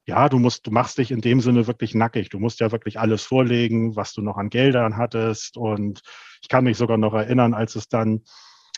ja, 0.05 0.29
du 0.29 0.37
musst, 0.37 0.67
du 0.67 0.71
machst 0.71 0.97
dich 0.97 1.11
in 1.11 1.21
dem 1.21 1.41
Sinne 1.41 1.65
wirklich 1.65 1.95
nackig. 1.95 2.29
Du 2.29 2.39
musst 2.39 2.59
ja 2.59 2.71
wirklich 2.71 2.99
alles 2.99 3.23
vorlegen, 3.23 3.95
was 3.95 4.13
du 4.13 4.21
noch 4.21 4.37
an 4.37 4.49
Geldern 4.49 4.97
hattest. 4.97 5.57
Und 5.57 6.01
ich 6.41 6.47
kann 6.47 6.65
mich 6.65 6.77
sogar 6.77 6.97
noch 6.97 7.13
erinnern, 7.13 7.53
als 7.53 7.75
es 7.75 7.87
dann 7.87 8.21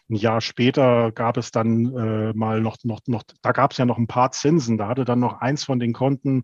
ein 0.10 0.16
Jahr 0.16 0.42
später 0.42 1.12
gab 1.12 1.38
es 1.38 1.52
dann 1.52 1.96
äh, 1.96 2.34
mal 2.34 2.62
noch, 2.62 2.78
noch, 2.84 3.02
noch, 3.08 3.24
da 3.42 3.52
gab 3.52 3.72
es 3.72 3.78
ja 3.78 3.86
noch 3.86 3.98
ein 3.98 4.08
paar 4.08 4.32
Zinsen. 4.32 4.78
Da 4.78 4.88
hatte 4.88 5.06
dann 5.06 5.20
noch 5.20 5.42
eins 5.42 5.64
von 5.64 5.80
den 5.80 5.94
Konten 5.94 6.44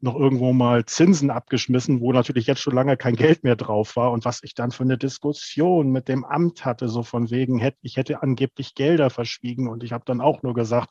noch 0.00 0.14
irgendwo 0.14 0.52
mal 0.52 0.84
Zinsen 0.84 1.30
abgeschmissen, 1.30 2.00
wo 2.00 2.12
natürlich 2.12 2.46
jetzt 2.46 2.60
schon 2.60 2.74
lange 2.74 2.96
kein 2.96 3.16
Geld 3.16 3.44
mehr 3.44 3.56
drauf 3.56 3.96
war 3.96 4.12
und 4.12 4.24
was 4.24 4.42
ich 4.42 4.54
dann 4.54 4.70
für 4.70 4.82
eine 4.82 4.98
Diskussion 4.98 5.90
mit 5.90 6.08
dem 6.08 6.24
Amt 6.24 6.64
hatte, 6.64 6.88
so 6.88 7.02
von 7.02 7.30
wegen, 7.30 7.62
ich 7.80 7.96
hätte 7.96 8.22
angeblich 8.22 8.74
Gelder 8.74 9.08
verschwiegen 9.08 9.68
und 9.68 9.82
ich 9.82 9.92
habe 9.92 10.04
dann 10.04 10.20
auch 10.20 10.42
nur 10.42 10.54
gesagt, 10.54 10.90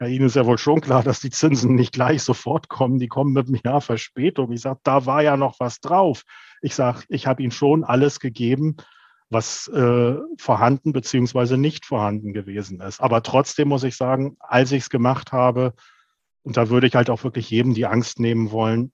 ja, 0.00 0.06
Ihnen 0.06 0.26
ist 0.26 0.36
ja 0.36 0.46
wohl 0.46 0.58
schon 0.58 0.80
klar, 0.80 1.02
dass 1.02 1.20
die 1.20 1.30
Zinsen 1.30 1.74
nicht 1.74 1.92
gleich 1.92 2.22
sofort 2.22 2.68
kommen, 2.68 2.98
die 2.98 3.08
kommen 3.08 3.32
mit 3.32 3.48
einem 3.48 3.60
Jahr 3.62 3.82
Verspätung. 3.82 4.50
Ich 4.50 4.62
sage, 4.62 4.80
da 4.82 5.04
war 5.04 5.22
ja 5.22 5.36
noch 5.36 5.60
was 5.60 5.80
drauf. 5.80 6.22
Ich 6.62 6.74
sage, 6.74 7.02
ich 7.08 7.26
habe 7.26 7.42
Ihnen 7.42 7.52
schon 7.52 7.84
alles 7.84 8.18
gegeben, 8.18 8.76
was 9.30 9.68
äh, 9.68 10.16
vorhanden 10.36 10.92
beziehungsweise 10.92 11.56
nicht 11.56 11.86
vorhanden 11.86 12.32
gewesen 12.32 12.80
ist. 12.80 13.00
Aber 13.00 13.22
trotzdem 13.22 13.68
muss 13.68 13.84
ich 13.84 13.96
sagen, 13.96 14.36
als 14.40 14.72
ich 14.72 14.82
es 14.82 14.90
gemacht 14.90 15.32
habe, 15.32 15.72
und 16.42 16.56
da 16.56 16.68
würde 16.68 16.88
ich 16.88 16.94
halt 16.96 17.10
auch 17.10 17.22
wirklich 17.22 17.48
jedem 17.48 17.74
die 17.74 17.86
Angst 17.86 18.18
nehmen 18.18 18.50
wollen, 18.50 18.92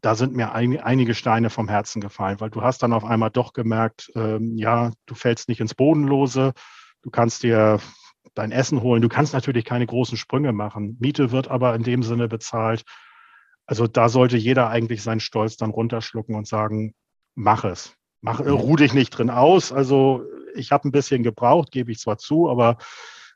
da 0.00 0.14
sind 0.14 0.34
mir 0.34 0.52
ein, 0.52 0.80
einige 0.80 1.14
Steine 1.14 1.50
vom 1.50 1.68
Herzen 1.68 2.00
gefallen, 2.00 2.40
weil 2.40 2.48
du 2.48 2.62
hast 2.62 2.82
dann 2.82 2.94
auf 2.94 3.04
einmal 3.04 3.30
doch 3.30 3.52
gemerkt, 3.52 4.10
ähm, 4.14 4.56
ja, 4.56 4.92
du 5.04 5.14
fällst 5.14 5.48
nicht 5.48 5.60
ins 5.60 5.74
Bodenlose, 5.74 6.54
du 7.02 7.10
kannst 7.10 7.42
dir 7.42 7.80
dein 8.34 8.52
Essen 8.52 8.80
holen, 8.80 9.02
du 9.02 9.08
kannst 9.08 9.34
natürlich 9.34 9.66
keine 9.66 9.86
großen 9.86 10.16
Sprünge 10.16 10.52
machen. 10.52 10.96
Miete 11.00 11.32
wird 11.32 11.48
aber 11.48 11.74
in 11.74 11.82
dem 11.82 12.02
Sinne 12.02 12.28
bezahlt. 12.28 12.84
Also 13.66 13.86
da 13.86 14.08
sollte 14.08 14.38
jeder 14.38 14.70
eigentlich 14.70 15.02
seinen 15.02 15.20
Stolz 15.20 15.56
dann 15.56 15.70
runterschlucken 15.70 16.34
und 16.34 16.46
sagen, 16.46 16.94
mach 17.34 17.64
es. 17.64 17.94
Mach, 18.22 18.40
ruh 18.40 18.76
dich 18.76 18.92
nicht 18.92 19.10
drin 19.10 19.30
aus. 19.30 19.72
Also 19.72 20.24
ich 20.54 20.72
habe 20.72 20.88
ein 20.88 20.92
bisschen 20.92 21.22
gebraucht, 21.22 21.70
gebe 21.70 21.90
ich 21.92 21.98
zwar 21.98 22.18
zu, 22.18 22.48
aber 22.48 22.76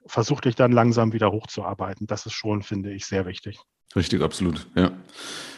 versuch 0.07 0.41
dich 0.41 0.55
dann 0.55 0.73
langsam 0.73 1.13
wieder 1.13 1.33
hochzuarbeiten. 1.33 2.07
Das 2.07 2.27
ist 2.27 2.35
schon, 2.35 2.63
finde 2.63 2.93
ich, 2.93 3.07
sehr 3.07 3.27
wichtig. 3.27 3.59
Richtig, 3.97 4.23
absolut, 4.23 4.67
ja. 4.75 4.91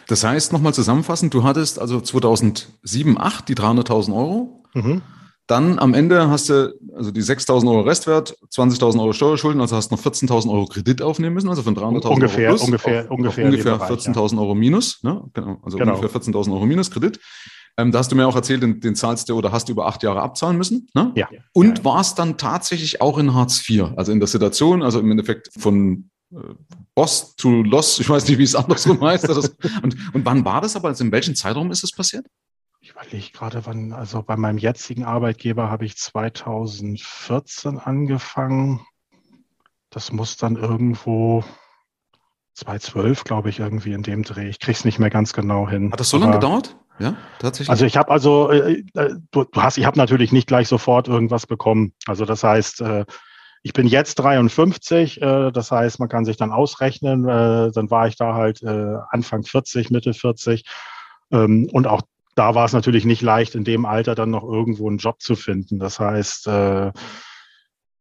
Das 0.09 0.23
heißt, 0.23 0.53
nochmal 0.53 0.75
zusammenfassend, 0.75 1.35
du 1.35 1.43
hattest 1.43 1.81
also 1.81 2.01
2007, 2.01 3.19
8 3.19 3.49
die 3.49 3.57
300.000 3.57 4.15
Euro. 4.15 4.63
Mhm. 4.75 5.03
Dann 5.49 5.79
am 5.79 5.95
Ende 5.95 6.29
hast 6.29 6.49
du 6.49 6.77
also 6.95 7.13
die 7.13 7.23
6.000 7.23 7.69
Euro 7.69 7.83
Restwert, 7.83 8.37
20.000 8.53 9.01
Euro 9.01 9.13
Steuerschulden, 9.13 9.61
also 9.61 9.77
hast 9.77 9.91
du 9.91 9.95
noch 9.95 10.03
14.000 10.03 10.51
Euro 10.51 10.67
Kredit 10.67 11.03
aufnehmen 11.03 11.35
müssen, 11.35 11.49
also 11.49 11.63
von 11.63 11.77
300.000 11.77 12.09
ungefähr, 12.09 12.49
Euro 12.49 12.57
plus 12.57 12.63
ungefähr, 12.67 13.05
auf, 13.05 13.11
ungefähr, 13.11 13.47
auf 13.47 13.53
ungefähr 13.53 13.81
14.000 13.81 14.35
ja. 14.35 14.41
Euro 14.41 14.55
minus, 14.57 15.03
ne? 15.05 15.23
genau, 15.35 15.59
also 15.63 15.79
genau. 15.79 15.95
ungefähr 15.95 16.21
14.000 16.21 16.53
Euro 16.53 16.67
minus 16.67 16.91
Kredit. 16.91 17.21
Ähm, 17.79 17.93
da 17.93 17.99
hast 17.99 18.11
du 18.11 18.17
mir 18.17 18.27
auch 18.27 18.37
erzählt, 18.37 18.63
den, 18.63 18.81
den, 18.81 18.95
zahlst 18.95 19.29
du 19.29 19.37
oder 19.37 19.53
hast 19.53 19.69
du 19.69 19.73
über 19.73 19.87
acht 19.87 20.03
Jahre 20.03 20.23
abzahlen 20.23 20.57
müssen. 20.57 20.89
Ne? 20.95 21.13
Ja. 21.15 21.29
Und 21.53 21.85
warst 21.85 22.19
dann 22.19 22.39
tatsächlich 22.39 23.03
auch 23.03 23.19
in 23.19 23.35
Hartz 23.35 23.69
IV, 23.69 23.93
also 23.97 24.13
in 24.13 24.21
der 24.21 24.29
Situation, 24.29 24.83
also 24.83 24.99
im 24.99 25.11
Endeffekt 25.11 25.51
von 25.59 26.11
äh, 26.33 26.39
Boss 26.95 27.37
to 27.37 27.63
Loss, 27.63 28.01
ich 28.01 28.09
weiß 28.09 28.27
nicht, 28.29 28.39
wie 28.39 28.45
es 28.45 28.55
andersrum 28.55 29.01
heißt. 29.03 29.29
und, 29.83 29.97
und 30.15 30.25
wann 30.25 30.45
war 30.45 30.63
das 30.63 30.75
aber? 30.75 30.89
Also 30.89 31.05
in 31.05 31.13
welchem 31.13 31.35
Zeitraum 31.35 31.71
ist 31.71 31.85
es 31.85 31.93
passiert? 31.93 32.27
Ich 32.81 32.93
überlege 32.93 33.31
gerade, 33.33 33.67
wann, 33.67 33.93
also 33.93 34.23
bei 34.23 34.37
meinem 34.37 34.59
jetzigen 34.59 35.05
Arbeitgeber 35.05 35.71
habe 35.71 35.85
ich 35.85 35.97
2014 35.97 37.79
angefangen. 37.79 38.81
Das 39.91 40.13
muss 40.13 40.37
dann 40.37 40.57
irgendwo 40.57 41.45
2012, 42.55 43.25
glaube 43.25 43.51
ich, 43.51 43.59
irgendwie 43.59 43.93
in 43.93 44.03
dem 44.03 44.23
Dreh. 44.23 44.49
Ich 44.49 44.61
kriege 44.61 44.79
es 44.79 44.85
nicht 44.85 44.99
mehr 44.99 45.11
ganz 45.11 45.35
genau 45.35 45.69
hin. 45.69 45.93
Hat 45.93 46.01
das 46.01 46.11
so 46.11 46.17
lange 46.17 46.35
gedauert? 46.35 46.77
Ja, 46.99 47.15
tatsächlich. 47.39 47.71
Also 47.71 47.85
ich 47.85 47.97
habe 47.97 48.11
also, 48.11 48.51
äh, 48.51 48.85
äh, 48.95 49.15
du, 49.31 49.45
du, 49.45 49.63
hast, 49.63 49.79
ich 49.79 49.85
habe 49.85 49.99
natürlich 49.99 50.33
nicht 50.33 50.47
gleich 50.47 50.69
sofort 50.69 51.09
irgendwas 51.09 51.47
bekommen. 51.47 51.93
Also 52.07 52.25
das 52.25 52.43
heißt, 52.43 52.81
äh, 52.81 53.05
ich 53.63 53.73
bin 53.73 53.87
jetzt 53.87 54.17
53, 54.17 55.21
äh, 55.21 55.51
das 55.51 55.71
heißt, 55.71 55.99
man 55.99 56.09
kann 56.09 56.25
sich 56.25 56.37
dann 56.37 56.53
ausrechnen. 56.53 57.25
Äh, 57.25 57.73
dann 57.73 57.91
war 57.91 58.07
ich 58.09 58.17
da 58.17 58.35
halt 58.35 58.63
äh, 58.63 58.97
Anfang 59.11 59.43
40, 59.43 59.91
Mitte 59.91 60.15
40. 60.15 60.65
Ähm, 61.33 61.69
und 61.73 61.87
auch 61.87 62.03
da 62.35 62.55
war 62.55 62.65
es 62.65 62.73
natürlich 62.73 63.05
nicht 63.05 63.23
leicht, 63.23 63.55
in 63.55 63.65
dem 63.65 63.87
Alter 63.87 64.15
dann 64.15 64.31
noch 64.31 64.45
irgendwo 64.45 64.89
einen 64.89 64.99
Job 64.99 65.21
zu 65.21 65.37
finden. 65.37 65.79
Das 65.79 65.99
heißt, 65.99 66.51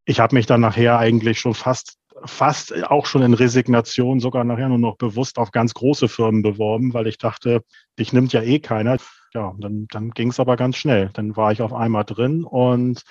ich 0.04 0.20
habe 0.20 0.36
mich 0.36 0.46
dann 0.46 0.60
nachher 0.60 1.00
eigentlich 1.00 1.40
schon 1.40 1.54
fast 1.54 1.98
fast 2.24 2.74
auch 2.86 3.06
schon 3.06 3.22
in 3.22 3.34
Resignation 3.34 4.20
sogar 4.20 4.44
nachher 4.44 4.70
nur 4.70 4.78
noch 4.78 4.98
bewusst 4.98 5.38
auf 5.38 5.52
ganz 5.52 5.74
große 5.74 6.08
Firmen 6.08 6.42
beworben, 6.42 6.94
weil 6.94 7.08
ich 7.08 7.18
dachte, 7.18 7.62
dich 8.00 8.14
nimmt 8.14 8.34
ja 8.34 8.42
eh 8.42 8.60
keiner. 8.60 8.98
Ja, 9.34 9.54
dann, 9.60 9.88
dann 9.92 10.12
ging 10.12 10.30
es 10.30 10.40
aber 10.40 10.56
ganz 10.56 10.78
schnell. 10.78 11.10
Dann 11.14 11.36
war 11.36 11.52
ich 11.52 11.62
auf 11.62 11.74
einmal 11.74 12.06
drin 12.06 12.46
und 12.46 13.04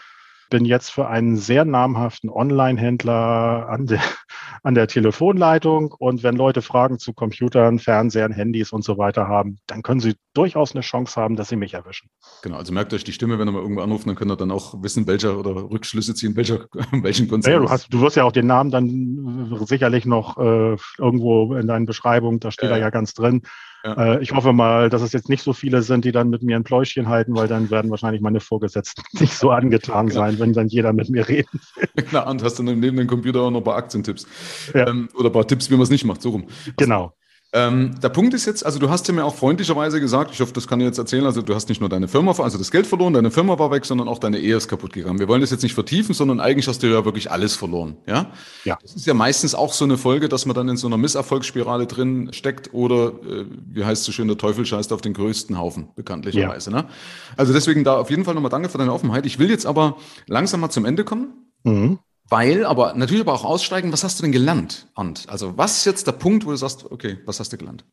bin 0.54 0.66
jetzt 0.66 0.90
für 0.90 1.08
einen 1.08 1.36
sehr 1.36 1.64
namhaften 1.64 2.30
Online-Händler 2.30 3.66
an 3.68 3.86
der, 3.86 4.00
an 4.62 4.76
der 4.76 4.86
Telefonleitung. 4.86 5.90
Und 5.90 6.22
wenn 6.22 6.36
Leute 6.36 6.62
Fragen 6.62 7.00
zu 7.00 7.12
Computern, 7.12 7.80
Fernsehern, 7.80 8.30
Handys 8.30 8.70
und 8.70 8.84
so 8.84 8.96
weiter 8.96 9.26
haben, 9.26 9.58
dann 9.66 9.82
können 9.82 9.98
sie 9.98 10.14
durchaus 10.32 10.70
eine 10.70 10.82
Chance 10.82 11.20
haben, 11.20 11.34
dass 11.34 11.48
sie 11.48 11.56
mich 11.56 11.74
erwischen. 11.74 12.08
Genau, 12.44 12.56
also 12.56 12.72
merkt 12.72 12.94
euch 12.94 13.02
die 13.02 13.12
Stimme, 13.12 13.40
wenn 13.40 13.48
ihr 13.48 13.52
mal 13.52 13.62
irgendwo 13.62 13.82
anrufen, 13.82 14.10
dann 14.10 14.14
könnt 14.14 14.30
ihr 14.30 14.36
dann 14.36 14.52
auch 14.52 14.80
wissen, 14.80 15.08
welcher 15.08 15.36
oder 15.36 15.56
Rückschlüsse 15.56 16.14
ziehen, 16.14 16.36
welcher, 16.36 16.66
welchen 16.92 17.26
Konzern. 17.26 17.54
Ja, 17.54 17.58
du, 17.58 17.68
hast, 17.68 17.92
du 17.92 18.00
wirst 18.00 18.14
ja 18.14 18.22
auch 18.22 18.30
den 18.30 18.46
Namen 18.46 18.70
dann 18.70 19.56
sicherlich 19.66 20.06
noch 20.06 20.38
äh, 20.38 20.76
irgendwo 20.98 21.56
in 21.56 21.66
deinen 21.66 21.86
Beschreibungen, 21.86 22.38
da 22.38 22.52
steht 22.52 22.70
ja. 22.70 22.76
er 22.76 22.80
ja 22.80 22.90
ganz 22.90 23.14
drin. 23.14 23.42
Ja. 23.84 24.14
Äh, 24.14 24.22
ich 24.22 24.32
hoffe 24.32 24.52
mal, 24.54 24.88
dass 24.88 25.02
es 25.02 25.12
jetzt 25.12 25.28
nicht 25.28 25.42
so 25.42 25.52
viele 25.52 25.82
sind, 25.82 26.06
die 26.06 26.12
dann 26.12 26.30
mit 26.30 26.42
mir 26.42 26.56
ein 26.56 26.64
Pläuschchen 26.64 27.08
halten, 27.08 27.36
weil 27.36 27.48
dann 27.48 27.70
werden 27.70 27.90
wahrscheinlich 27.90 28.22
meine 28.22 28.40
Vorgesetzten 28.40 29.02
nicht 29.20 29.34
so 29.34 29.50
angetan 29.50 30.06
genau. 30.06 30.20
sein, 30.20 30.38
wenn 30.38 30.52
dann 30.54 30.68
jeder 30.68 30.92
mit 30.92 31.10
mir 31.10 31.28
reden 31.28 31.60
will. 31.76 32.04
Klar, 32.08 32.26
und 32.26 32.42
hast 32.42 32.58
du 32.58 32.62
neben 32.62 32.96
dem 32.96 33.06
Computer 33.06 33.42
auch 33.42 33.50
noch 33.50 33.60
ein 33.60 33.64
paar 33.64 33.76
Aktientipps. 33.76 34.26
Ja. 34.72 34.88
Ähm, 34.88 35.08
oder 35.14 35.28
ein 35.28 35.32
paar 35.32 35.46
Tipps, 35.46 35.70
wie 35.70 35.74
man 35.74 35.82
es 35.82 35.90
nicht 35.90 36.04
macht, 36.04 36.22
so 36.22 36.30
rum. 36.30 36.46
Genau. 36.76 37.12
Ähm, 37.56 37.94
der 38.02 38.08
Punkt 38.08 38.34
ist 38.34 38.46
jetzt, 38.46 38.66
also 38.66 38.80
du 38.80 38.90
hast 38.90 39.06
ja 39.06 39.14
mir 39.14 39.24
auch 39.24 39.36
freundlicherweise 39.36 40.00
gesagt, 40.00 40.32
ich 40.32 40.40
hoffe, 40.40 40.52
das 40.52 40.66
kann 40.66 40.80
ich 40.80 40.86
jetzt 40.86 40.98
erzählen, 40.98 41.24
also 41.24 41.40
du 41.40 41.54
hast 41.54 41.68
nicht 41.68 41.80
nur 41.80 41.88
deine 41.88 42.08
Firma, 42.08 42.32
also 42.36 42.58
das 42.58 42.72
Geld 42.72 42.84
verloren, 42.84 43.12
deine 43.12 43.30
Firma 43.30 43.56
war 43.60 43.70
weg, 43.70 43.84
sondern 43.84 44.08
auch 44.08 44.18
deine 44.18 44.38
Ehe 44.38 44.56
ist 44.56 44.66
kaputt 44.66 44.92
gegangen. 44.92 45.20
Wir 45.20 45.28
wollen 45.28 45.40
das 45.40 45.52
jetzt 45.52 45.62
nicht 45.62 45.74
vertiefen, 45.74 46.16
sondern 46.16 46.40
eigentlich 46.40 46.66
hast 46.66 46.82
du 46.82 46.88
ja 46.88 47.04
wirklich 47.04 47.30
alles 47.30 47.54
verloren, 47.54 47.96
ja? 48.08 48.32
Ja. 48.64 48.76
Das 48.82 48.96
ist 48.96 49.06
ja 49.06 49.14
meistens 49.14 49.54
auch 49.54 49.72
so 49.72 49.84
eine 49.84 49.96
Folge, 49.96 50.28
dass 50.28 50.46
man 50.46 50.56
dann 50.56 50.68
in 50.68 50.76
so 50.76 50.88
einer 50.88 50.96
Misserfolgsspirale 50.96 51.86
drin 51.86 52.30
steckt 52.32 52.74
oder, 52.74 53.12
äh, 53.24 53.44
wie 53.68 53.84
heißt 53.84 54.00
es 54.00 54.06
so 54.06 54.10
schön, 54.10 54.26
der 54.26 54.36
Teufel 54.36 54.66
scheißt 54.66 54.92
auf 54.92 55.00
den 55.00 55.14
größten 55.14 55.56
Haufen, 55.56 55.90
bekanntlicherweise, 55.94 56.72
ja. 56.72 56.82
ne? 56.82 56.88
Also 57.36 57.52
deswegen 57.52 57.84
da 57.84 57.98
auf 57.98 58.10
jeden 58.10 58.24
Fall 58.24 58.34
nochmal 58.34 58.50
danke 58.50 58.68
für 58.68 58.78
deine 58.78 58.92
Offenheit. 58.92 59.26
Ich 59.26 59.38
will 59.38 59.48
jetzt 59.48 59.64
aber 59.64 59.96
langsam 60.26 60.58
mal 60.58 60.70
zum 60.70 60.84
Ende 60.86 61.04
kommen. 61.04 61.52
Mhm. 61.62 62.00
Weil, 62.28 62.64
aber 62.64 62.94
natürlich 62.94 63.22
aber 63.22 63.34
auch 63.34 63.44
aussteigen, 63.44 63.92
was 63.92 64.02
hast 64.02 64.18
du 64.18 64.22
denn 64.22 64.32
gelernt, 64.32 64.88
Arndt? 64.94 65.26
Also 65.28 65.58
was 65.58 65.78
ist 65.78 65.84
jetzt 65.84 66.06
der 66.06 66.12
Punkt, 66.12 66.46
wo 66.46 66.50
du 66.50 66.56
sagst, 66.56 66.90
okay, 66.90 67.18
was 67.26 67.38
hast 67.38 67.52
du 67.52 67.58
gelernt? 67.58 67.84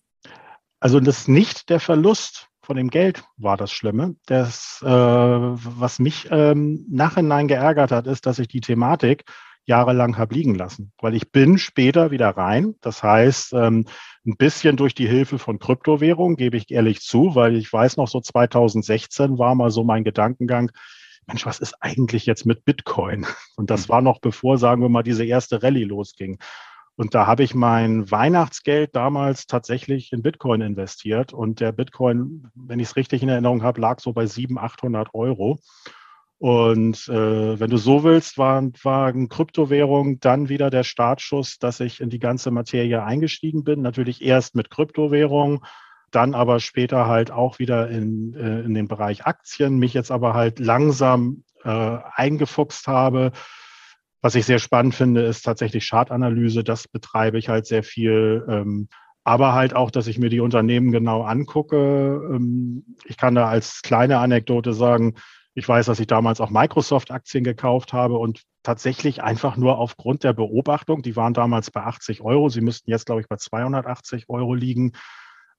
Also 0.79 0.99
das 0.99 1.27
nicht 1.27 1.69
der 1.69 1.79
Verlust 1.79 2.47
von 2.61 2.77
dem 2.77 2.89
Geld 2.89 3.23
war 3.37 3.57
das 3.57 3.71
Schlimme. 3.71 4.15
Das, 4.25 4.81
äh, 4.83 4.87
was 4.87 5.99
mich 5.99 6.27
ähm, 6.31 6.85
nachhinein 6.89 7.47
geärgert 7.47 7.91
hat, 7.91 8.07
ist, 8.07 8.25
dass 8.25 8.39
ich 8.39 8.47
die 8.47 8.61
Thematik 8.61 9.25
jahrelang 9.65 10.17
habe 10.17 10.33
liegen 10.33 10.55
lassen. 10.55 10.91
Weil 10.99 11.15
ich 11.15 11.31
bin 11.31 11.57
später 11.57 12.11
wieder 12.11 12.29
rein. 12.29 12.75
Das 12.81 13.03
heißt, 13.03 13.53
ähm, 13.53 13.85
ein 14.25 14.37
bisschen 14.37 14.77
durch 14.77 14.95
die 14.95 15.07
Hilfe 15.07 15.39
von 15.39 15.59
Kryptowährungen, 15.59 16.37
gebe 16.37 16.57
ich 16.57 16.71
ehrlich 16.71 17.01
zu, 17.01 17.35
weil 17.35 17.55
ich 17.55 17.71
weiß 17.71 17.97
noch, 17.97 18.07
so 18.07 18.21
2016 18.21 19.37
war 19.37 19.55
mal 19.55 19.71
so 19.71 19.83
mein 19.83 20.03
Gedankengang, 20.03 20.71
Mensch, 21.27 21.45
was 21.45 21.59
ist 21.59 21.75
eigentlich 21.81 22.25
jetzt 22.25 22.45
mit 22.45 22.65
Bitcoin? 22.65 23.25
Und 23.55 23.69
das 23.69 23.89
war 23.89 24.01
noch 24.01 24.19
bevor, 24.19 24.57
sagen 24.57 24.81
wir 24.81 24.89
mal, 24.89 25.03
diese 25.03 25.25
erste 25.25 25.63
Rallye 25.63 25.83
losging. 25.83 26.39
Und 26.95 27.15
da 27.15 27.25
habe 27.25 27.43
ich 27.43 27.55
mein 27.55 28.11
Weihnachtsgeld 28.11 28.95
damals 28.95 29.47
tatsächlich 29.47 30.11
in 30.11 30.21
Bitcoin 30.21 30.61
investiert. 30.61 31.33
Und 31.33 31.59
der 31.59 31.71
Bitcoin, 31.71 32.47
wenn 32.53 32.79
ich 32.79 32.89
es 32.89 32.95
richtig 32.95 33.23
in 33.23 33.29
Erinnerung 33.29 33.63
habe, 33.63 33.81
lag 33.81 33.99
so 33.99 34.13
bei 34.13 34.25
700, 34.25 34.63
800 34.73 35.13
Euro. 35.13 35.59
Und 36.37 37.07
äh, 37.07 37.59
wenn 37.59 37.69
du 37.69 37.77
so 37.77 38.03
willst, 38.03 38.37
war, 38.37 38.63
war 38.83 39.07
eine 39.07 39.27
Kryptowährung 39.27 40.19
dann 40.19 40.49
wieder 40.49 40.69
der 40.71 40.83
Startschuss, 40.83 41.59
dass 41.59 41.79
ich 41.79 42.01
in 42.01 42.09
die 42.09 42.19
ganze 42.19 42.51
Materie 42.51 43.03
eingestiegen 43.03 43.63
bin. 43.63 43.81
Natürlich 43.81 44.23
erst 44.23 44.55
mit 44.55 44.71
Kryptowährung, 44.71 45.63
dann 46.11 46.35
aber 46.35 46.59
später 46.59 47.07
halt 47.07 47.31
auch 47.31 47.59
wieder 47.59 47.89
in, 47.89 48.33
äh, 48.33 48.61
in 48.61 48.73
den 48.73 48.87
Bereich 48.87 49.25
Aktien, 49.25 49.77
mich 49.77 49.93
jetzt 49.93 50.11
aber 50.11 50.33
halt 50.33 50.59
langsam 50.59 51.43
äh, 51.63 51.97
eingefuchst 52.15 52.87
habe. 52.87 53.31
Was 54.21 54.35
ich 54.35 54.45
sehr 54.45 54.59
spannend 54.59 54.93
finde, 54.93 55.23
ist 55.23 55.41
tatsächlich 55.43 55.89
Chartanalyse. 55.89 56.63
Das 56.63 56.87
betreibe 56.87 57.39
ich 57.39 57.49
halt 57.49 57.65
sehr 57.65 57.83
viel. 57.83 58.45
Ähm, 58.47 58.87
aber 59.23 59.53
halt 59.53 59.75
auch, 59.75 59.91
dass 59.91 60.07
ich 60.07 60.17
mir 60.17 60.29
die 60.29 60.39
Unternehmen 60.39 60.91
genau 60.91 61.23
angucke. 61.23 62.21
Ähm, 62.31 62.95
ich 63.05 63.17
kann 63.17 63.35
da 63.35 63.47
als 63.47 63.81
kleine 63.81 64.19
Anekdote 64.19 64.73
sagen, 64.73 65.15
ich 65.53 65.67
weiß, 65.67 65.87
dass 65.87 65.99
ich 65.99 66.07
damals 66.07 66.39
auch 66.39 66.49
Microsoft-Aktien 66.49 67.43
gekauft 67.43 67.93
habe 67.93 68.17
und 68.17 68.43
tatsächlich 68.63 69.21
einfach 69.21 69.57
nur 69.57 69.79
aufgrund 69.79 70.23
der 70.23 70.33
Beobachtung, 70.33 71.01
die 71.01 71.15
waren 71.15 71.33
damals 71.33 71.71
bei 71.71 71.81
80 71.81 72.21
Euro, 72.21 72.47
sie 72.49 72.61
müssten 72.61 72.89
jetzt, 72.89 73.05
glaube 73.05 73.21
ich, 73.21 73.27
bei 73.27 73.35
280 73.35 74.29
Euro 74.29 74.53
liegen, 74.53 74.93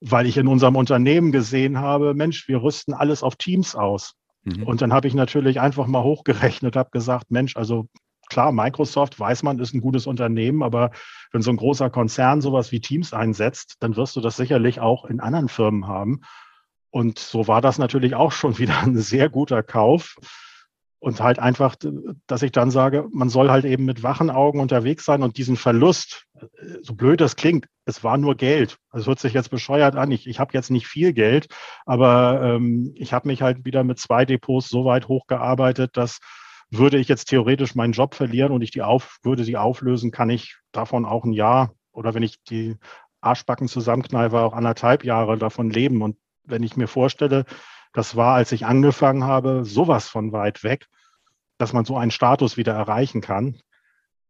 weil 0.05 0.27
ich 0.27 0.37
in 0.37 0.47
unserem 0.47 0.75
Unternehmen 0.75 1.31
gesehen 1.31 1.79
habe, 1.79 2.13
Mensch, 2.13 2.49
wir 2.49 2.61
rüsten 2.61 2.93
alles 2.93 3.23
auf 3.23 3.37
Teams 3.37 3.73
aus. 3.73 4.15
Mhm. 4.43 4.63
Und 4.63 4.81
dann 4.81 4.91
habe 4.91 5.07
ich 5.07 5.13
natürlich 5.13 5.61
einfach 5.61 5.87
mal 5.87 6.03
hochgerechnet, 6.03 6.75
habe 6.75 6.89
gesagt, 6.91 7.31
Mensch, 7.31 7.55
also 7.55 7.87
klar, 8.27 8.51
Microsoft 8.51 9.17
weiß 9.17 9.43
man, 9.43 9.59
ist 9.59 9.73
ein 9.73 9.79
gutes 9.79 10.05
Unternehmen, 10.05 10.61
aber 10.61 10.91
wenn 11.31 11.41
so 11.41 11.51
ein 11.51 11.57
großer 11.57 11.89
Konzern 11.89 12.41
sowas 12.41 12.73
wie 12.73 12.81
Teams 12.81 13.13
einsetzt, 13.13 13.77
dann 13.79 13.95
wirst 13.95 14.17
du 14.17 14.21
das 14.21 14.35
sicherlich 14.35 14.81
auch 14.81 15.05
in 15.05 15.21
anderen 15.21 15.47
Firmen 15.47 15.87
haben. 15.87 16.21
Und 16.89 17.17
so 17.17 17.47
war 17.47 17.61
das 17.61 17.77
natürlich 17.77 18.13
auch 18.13 18.33
schon 18.33 18.57
wieder 18.59 18.79
ein 18.79 18.97
sehr 18.97 19.29
guter 19.29 19.63
Kauf. 19.63 20.17
Und 21.03 21.19
halt 21.19 21.37
einfach, 21.37 21.75
dass 22.27 22.43
ich 22.43 22.53
dann 22.53 22.71
sage, 22.71 23.09
man 23.11 23.27
soll 23.27 23.49
halt 23.49 23.65
eben 23.65 23.83
mit 23.83 24.03
wachen 24.03 24.29
Augen 24.29 24.61
unterwegs 24.61 25.03
sein 25.03 25.21
und 25.21 25.37
diesen 25.37 25.57
Verlust, 25.57 26.27
so 26.81 26.93
blöd 26.93 27.19
das 27.19 27.35
klingt, 27.35 27.65
es 27.83 28.05
war 28.05 28.17
nur 28.17 28.35
Geld. 28.35 28.77
Es 28.93 29.05
hört 29.05 29.19
sich 29.19 29.33
jetzt 29.33 29.49
bescheuert 29.49 29.97
an. 29.97 30.11
Ich, 30.11 30.27
ich 30.27 30.39
habe 30.39 30.51
jetzt 30.53 30.71
nicht 30.71 30.87
viel 30.87 31.11
Geld, 31.11 31.47
aber 31.85 32.41
ähm, 32.41 32.93
ich 32.95 33.11
habe 33.11 33.27
mich 33.27 33.41
halt 33.41 33.65
wieder 33.65 33.83
mit 33.83 33.99
zwei 33.99 34.23
Depots 34.23 34.69
so 34.69 34.85
weit 34.85 35.09
hochgearbeitet, 35.09 35.97
dass 35.97 36.19
würde 36.71 36.97
ich 36.97 37.09
jetzt 37.09 37.25
theoretisch 37.25 37.75
meinen 37.75 37.91
Job 37.91 38.15
verlieren 38.15 38.53
und 38.53 38.61
ich 38.61 38.71
die 38.71 38.81
auf, 38.81 39.17
würde 39.23 39.43
die 39.43 39.57
auflösen, 39.57 40.11
kann 40.11 40.29
ich 40.29 40.55
davon 40.71 41.03
auch 41.03 41.25
ein 41.25 41.33
Jahr 41.33 41.73
oder 41.91 42.13
wenn 42.13 42.23
ich 42.23 42.41
die 42.43 42.77
Arschbacken 43.19 43.67
zusammenkneife, 43.67 44.39
auch 44.39 44.53
anderthalb 44.53 45.03
Jahre 45.03 45.37
davon 45.37 45.69
leben. 45.69 46.01
Und 46.01 46.15
wenn 46.45 46.63
ich 46.63 46.77
mir 46.77 46.87
vorstelle, 46.87 47.43
das 47.91 48.15
war, 48.15 48.35
als 48.35 48.53
ich 48.53 48.65
angefangen 48.65 49.25
habe, 49.25 49.65
sowas 49.65 50.07
von 50.07 50.31
weit 50.31 50.63
weg, 50.63 50.87
dass 51.57 51.73
man 51.73 51.85
so 51.85 51.97
einen 51.97 52.11
Status 52.11 52.57
wieder 52.57 52.73
erreichen 52.73 53.21
kann. 53.21 53.59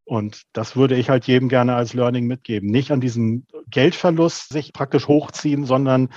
Und 0.04 0.42
das 0.52 0.76
würde 0.76 0.96
ich 0.96 1.08
halt 1.08 1.26
jedem 1.26 1.48
gerne 1.48 1.74
als 1.74 1.94
Learning 1.94 2.26
mitgeben. 2.26 2.70
Nicht 2.70 2.90
an 2.90 3.00
diesem 3.00 3.46
Geldverlust 3.70 4.50
sich 4.50 4.72
praktisch 4.72 5.08
hochziehen, 5.08 5.64
sondern 5.64 6.10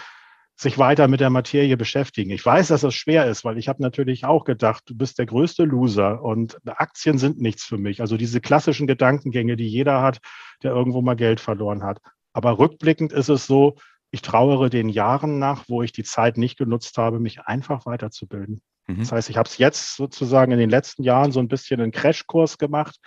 sich 0.60 0.80
weiter 0.80 1.08
mit 1.08 1.20
der 1.20 1.30
Materie 1.30 1.78
beschäftigen. 1.78 2.32
Ich 2.32 2.43
weiß, 2.43 2.70
dass 2.70 2.82
das 2.82 2.96
schwer 2.96 3.28
ist, 3.28 3.46
weil 3.46 3.60
ich 3.60 3.67
habe 3.67 3.82
natürlich 3.82 4.26
auch 4.26 4.43
gedacht, 4.43 4.84
du 4.88 4.98
bist 4.98 5.20
der 5.20 5.28
größte 5.28 5.63
Loser 5.63 6.24
und 6.24 6.58
Aktien 6.65 7.20
sind 7.20 7.39
nichts 7.39 7.63
für 7.63 7.78
mich. 7.78 8.02
Also 8.02 8.17
diese 8.17 8.41
klassischen 8.41 8.88
Gedankengänge, 8.88 9.56
die 9.56 9.67
jeder 9.67 10.02
hat, 10.02 10.20
der 10.63 10.72
irgendwo 10.72 11.02
mal 11.02 11.15
Geld 11.15 11.39
verloren 11.39 11.84
hat. 11.84 12.00
Aber 12.34 12.58
rückblickend 12.58 13.13
ist 13.13 13.30
es 13.30 13.46
so, 13.46 13.76
ich 14.10 14.22
trauere 14.24 14.70
den 14.70 14.89
Jahren 14.89 15.38
nach, 15.38 15.65
wo 15.67 15.84
ich 15.84 15.91
die 15.91 16.04
Zeit 16.04 16.38
nicht 16.38 16.58
genutzt 16.58 16.98
habe, 16.98 17.20
mich 17.20 17.41
einfach 17.41 17.86
weiterzubilden. 17.86 18.62
Mhm. 18.88 19.00
Das 19.00 19.12
heißt, 19.12 19.30
ich 19.30 19.38
habe 19.38 19.47
es 19.47 19.58
jetzt 19.58 19.95
sozusagen 19.95 20.52
in 20.52 20.60
den 20.60 20.69
letzten 20.69 21.04
Jahren 21.04 21.32
so 21.32 21.39
ein 21.39 21.47
bisschen 21.47 21.82
einen 21.82 21.91
Crashkurs 21.91 22.58
gemacht, 22.58 22.97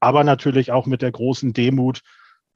aber 0.00 0.24
natürlich 0.24 0.72
auch 0.72 0.86
mit 0.86 1.02
der 1.02 1.12
großen 1.12 1.52
Demut, 1.52 2.02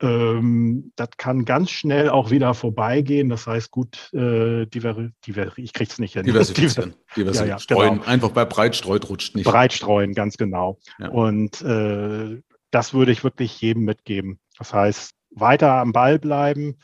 ähm, 0.00 0.92
das 0.96 1.10
kann 1.16 1.44
ganz 1.44 1.70
schnell 1.70 2.10
auch 2.10 2.30
wieder 2.30 2.54
vorbeigehen. 2.54 3.28
Das 3.28 3.46
heißt, 3.46 3.70
gut, 3.70 4.12
äh, 4.12 4.66
diver, 4.66 5.10
diver, 5.24 5.56
ich 5.56 5.72
kriege 5.72 5.90
es 5.90 5.98
nicht 5.98 6.14
hin. 6.14 6.24
Diversifizieren. 6.26 6.94
Diversifizieren. 7.16 7.48
Ja, 7.48 7.54
ja, 7.54 7.58
streuen. 7.58 7.94
Genau. 7.94 8.06
Einfach 8.06 8.30
bei 8.30 8.44
breit 8.44 8.74
streut 8.74 9.08
rutscht 9.08 9.36
nicht. 9.36 9.46
Breit 9.46 9.72
streuen, 9.72 10.14
ganz 10.14 10.36
genau. 10.36 10.78
Ja. 10.98 11.08
Und 11.08 11.62
äh, 11.62 12.40
das 12.70 12.92
würde 12.92 13.12
ich 13.12 13.22
wirklich 13.22 13.60
jedem 13.60 13.84
mitgeben. 13.84 14.40
Das 14.58 14.74
heißt, 14.74 15.12
weiter 15.30 15.74
am 15.74 15.92
Ball 15.92 16.18
bleiben 16.18 16.78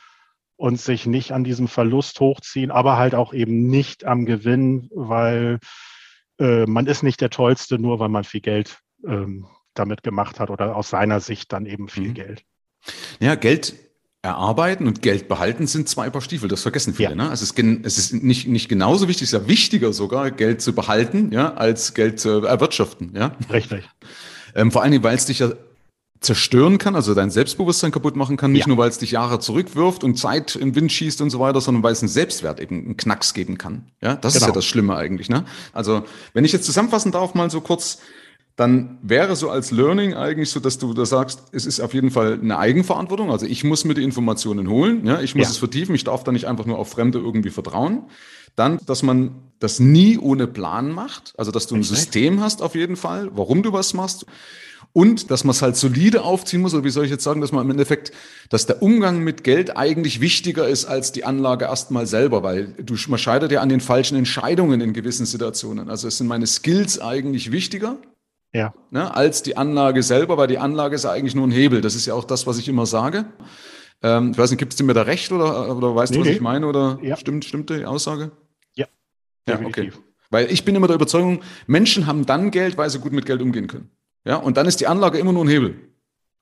und 0.61 0.79
sich 0.79 1.07
nicht 1.07 1.31
an 1.31 1.43
diesem 1.43 1.67
Verlust 1.67 2.19
hochziehen, 2.19 2.69
aber 2.69 2.95
halt 2.95 3.15
auch 3.15 3.33
eben 3.33 3.65
nicht 3.65 4.05
am 4.05 4.27
Gewinn, 4.27 4.89
weil 4.93 5.57
äh, 6.39 6.67
man 6.67 6.85
ist 6.85 7.01
nicht 7.01 7.19
der 7.19 7.31
Tollste, 7.31 7.79
nur 7.79 7.99
weil 7.99 8.09
man 8.09 8.23
viel 8.23 8.41
Geld 8.41 8.77
ähm, 9.07 9.47
damit 9.73 10.03
gemacht 10.03 10.39
hat 10.39 10.51
oder 10.51 10.75
aus 10.75 10.91
seiner 10.91 11.19
Sicht 11.19 11.51
dann 11.51 11.65
eben 11.65 11.87
viel 11.87 12.09
mhm. 12.09 12.13
Geld. 12.13 12.43
Ja, 13.19 13.33
Geld 13.33 13.73
erarbeiten 14.21 14.85
und 14.85 15.01
Geld 15.01 15.27
behalten 15.27 15.65
sind 15.65 15.89
zwei 15.89 16.11
Paar 16.11 16.21
Stiefel. 16.21 16.47
Das 16.47 16.61
vergessen 16.61 16.93
viele. 16.93 17.09
Ja. 17.09 17.15
Ne? 17.15 17.31
Es 17.33 17.41
ist, 17.41 17.57
es 17.57 17.97
ist 17.97 18.13
nicht, 18.13 18.47
nicht 18.47 18.69
genauso 18.69 19.07
wichtig, 19.07 19.23
es 19.23 19.33
ist 19.33 19.41
ja 19.41 19.47
wichtiger 19.47 19.93
sogar, 19.93 20.29
Geld 20.29 20.61
zu 20.61 20.75
behalten, 20.75 21.31
ja, 21.31 21.55
als 21.55 21.95
Geld 21.95 22.19
zu 22.19 22.45
erwirtschaften. 22.45 23.13
Ja? 23.15 23.35
Richtig. 23.51 23.89
Ähm, 24.53 24.71
vor 24.71 24.83
allen 24.83 24.91
Dingen, 24.91 25.03
weil 25.03 25.15
es 25.15 25.25
dich 25.25 25.39
ja 25.39 25.53
zerstören 26.21 26.77
kann, 26.77 26.95
also 26.95 27.15
dein 27.15 27.31
Selbstbewusstsein 27.31 27.91
kaputt 27.91 28.15
machen 28.15 28.37
kann, 28.37 28.51
nicht 28.51 28.61
ja. 28.61 28.67
nur 28.67 28.77
weil 28.77 28.89
es 28.89 28.99
dich 28.99 29.11
Jahre 29.11 29.39
zurückwirft 29.39 30.03
und 30.03 30.19
Zeit 30.19 30.55
in 30.55 30.69
den 30.69 30.75
Wind 30.75 30.91
schießt 30.91 31.19
und 31.21 31.31
so 31.31 31.39
weiter, 31.39 31.61
sondern 31.61 31.81
weil 31.81 31.93
es 31.93 32.01
einen 32.01 32.09
Selbstwert 32.09 32.59
eben 32.59 32.85
einen 32.85 32.97
Knacks 32.97 33.33
geben 33.33 33.57
kann. 33.57 33.85
Ja, 34.01 34.15
das 34.15 34.33
genau. 34.33 34.35
ist 34.35 34.35
ja 34.35 34.47
genau. 34.47 34.55
das 34.55 34.65
Schlimme 34.65 34.95
eigentlich. 34.95 35.29
Ne? 35.29 35.45
Also 35.73 36.03
wenn 36.33 36.45
ich 36.45 36.51
jetzt 36.51 36.65
zusammenfassen 36.65 37.11
darf, 37.11 37.33
mal 37.33 37.49
so 37.49 37.59
kurz, 37.59 37.97
dann 38.55 38.99
wäre 39.01 39.35
so 39.35 39.49
als 39.49 39.71
Learning 39.71 40.13
eigentlich 40.13 40.51
so, 40.51 40.59
dass 40.59 40.77
du 40.77 40.93
da 40.93 41.05
sagst, 41.07 41.45
es 41.53 41.65
ist 41.65 41.79
auf 41.79 41.95
jeden 41.95 42.11
Fall 42.11 42.33
eine 42.33 42.59
Eigenverantwortung. 42.59 43.31
Also 43.31 43.47
ich 43.47 43.63
muss 43.63 43.83
mir 43.83 43.95
die 43.95 44.03
Informationen 44.03 44.69
holen, 44.69 45.07
ja, 45.07 45.21
ich 45.21 45.33
muss 45.33 45.47
ja. 45.47 45.51
es 45.51 45.57
vertiefen, 45.57 45.95
ich 45.95 46.03
darf 46.03 46.23
da 46.23 46.31
nicht 46.31 46.45
einfach 46.45 46.67
nur 46.67 46.77
auf 46.77 46.89
Fremde 46.89 47.17
irgendwie 47.17 47.49
vertrauen. 47.49 48.03
Dann, 48.55 48.77
dass 48.85 49.01
man 49.01 49.31
das 49.57 49.79
nie 49.79 50.19
ohne 50.19 50.45
Plan 50.45 50.91
macht, 50.91 51.33
also 51.37 51.49
dass 51.49 51.65
du 51.65 51.75
ein 51.75 51.83
System 51.83 52.41
hast 52.41 52.61
auf 52.61 52.75
jeden 52.75 52.97
Fall, 52.97 53.31
warum 53.33 53.63
du 53.63 53.73
was 53.73 53.95
machst. 53.95 54.27
Und 54.93 55.31
dass 55.31 55.45
man 55.45 55.51
es 55.51 55.61
halt 55.61 55.77
solide 55.77 56.23
aufziehen 56.23 56.61
muss, 56.61 56.73
oder 56.73 56.83
wie 56.83 56.89
soll 56.89 57.05
ich 57.05 57.11
jetzt 57.11 57.23
sagen, 57.23 57.39
dass 57.39 57.53
man 57.53 57.63
im 57.63 57.71
Endeffekt, 57.71 58.11
dass 58.49 58.65
der 58.65 58.81
Umgang 58.81 59.19
mit 59.19 59.43
Geld 59.43 59.77
eigentlich 59.77 60.19
wichtiger 60.19 60.67
ist 60.67 60.85
als 60.85 61.13
die 61.13 61.23
Anlage 61.23 61.65
erstmal 61.65 62.05
selber, 62.07 62.43
weil 62.43 62.73
du, 62.77 62.95
man 63.07 63.17
scheitert 63.17 63.51
ja 63.53 63.61
an 63.61 63.69
den 63.69 63.79
falschen 63.79 64.17
Entscheidungen 64.17 64.81
in 64.81 64.91
gewissen 64.91 65.25
Situationen. 65.25 65.89
Also 65.89 66.09
es 66.09 66.17
sind 66.17 66.27
meine 66.27 66.45
Skills 66.45 66.99
eigentlich 66.99 67.51
wichtiger. 67.51 67.97
Ja. 68.53 68.73
Ne, 68.89 69.15
als 69.15 69.43
die 69.43 69.55
Anlage 69.55 70.03
selber, 70.03 70.37
weil 70.37 70.47
die 70.47 70.57
Anlage 70.57 70.95
ist 70.95 71.05
ja 71.05 71.11
eigentlich 71.11 71.35
nur 71.35 71.47
ein 71.47 71.51
Hebel. 71.51 71.79
Das 71.79 71.95
ist 71.95 72.05
ja 72.05 72.13
auch 72.13 72.25
das, 72.25 72.45
was 72.47 72.57
ich 72.57 72.67
immer 72.67 72.85
sage. 72.85 73.25
Ähm, 74.03 74.31
ich 74.31 74.37
weiß 74.37 74.49
nicht, 74.51 74.59
gibt 74.59 74.73
es 74.73 74.83
mir 74.83 74.93
da 74.93 75.03
recht 75.03 75.31
oder, 75.31 75.73
oder 75.75 75.95
weißt 75.95 76.11
nee, 76.11 76.17
du, 76.17 76.21
was 76.21 76.27
nee. 76.27 76.35
ich 76.35 76.41
meine? 76.41 76.67
Oder 76.67 76.99
ja. 77.01 77.15
stimmt, 77.15 77.45
stimmt 77.45 77.69
die 77.69 77.85
Aussage? 77.85 78.31
Ja. 78.75 78.87
Ja, 79.47 79.61
okay. 79.63 79.93
Weil 80.31 80.51
ich 80.51 80.65
bin 80.65 80.75
immer 80.75 80.87
der 80.87 80.95
Überzeugung, 80.95 81.41
Menschen 81.67 82.07
haben 82.07 82.25
dann 82.25 82.51
Geld, 82.51 82.77
weil 82.77 82.89
sie 82.89 82.99
gut 82.99 83.13
mit 83.13 83.25
Geld 83.25 83.41
umgehen 83.41 83.67
können. 83.67 83.89
Ja, 84.25 84.37
und 84.37 84.57
dann 84.57 84.67
ist 84.67 84.79
die 84.79 84.87
Anlage 84.87 85.17
immer 85.17 85.33
nur 85.33 85.45
ein 85.45 85.49
Hebel. 85.49 85.75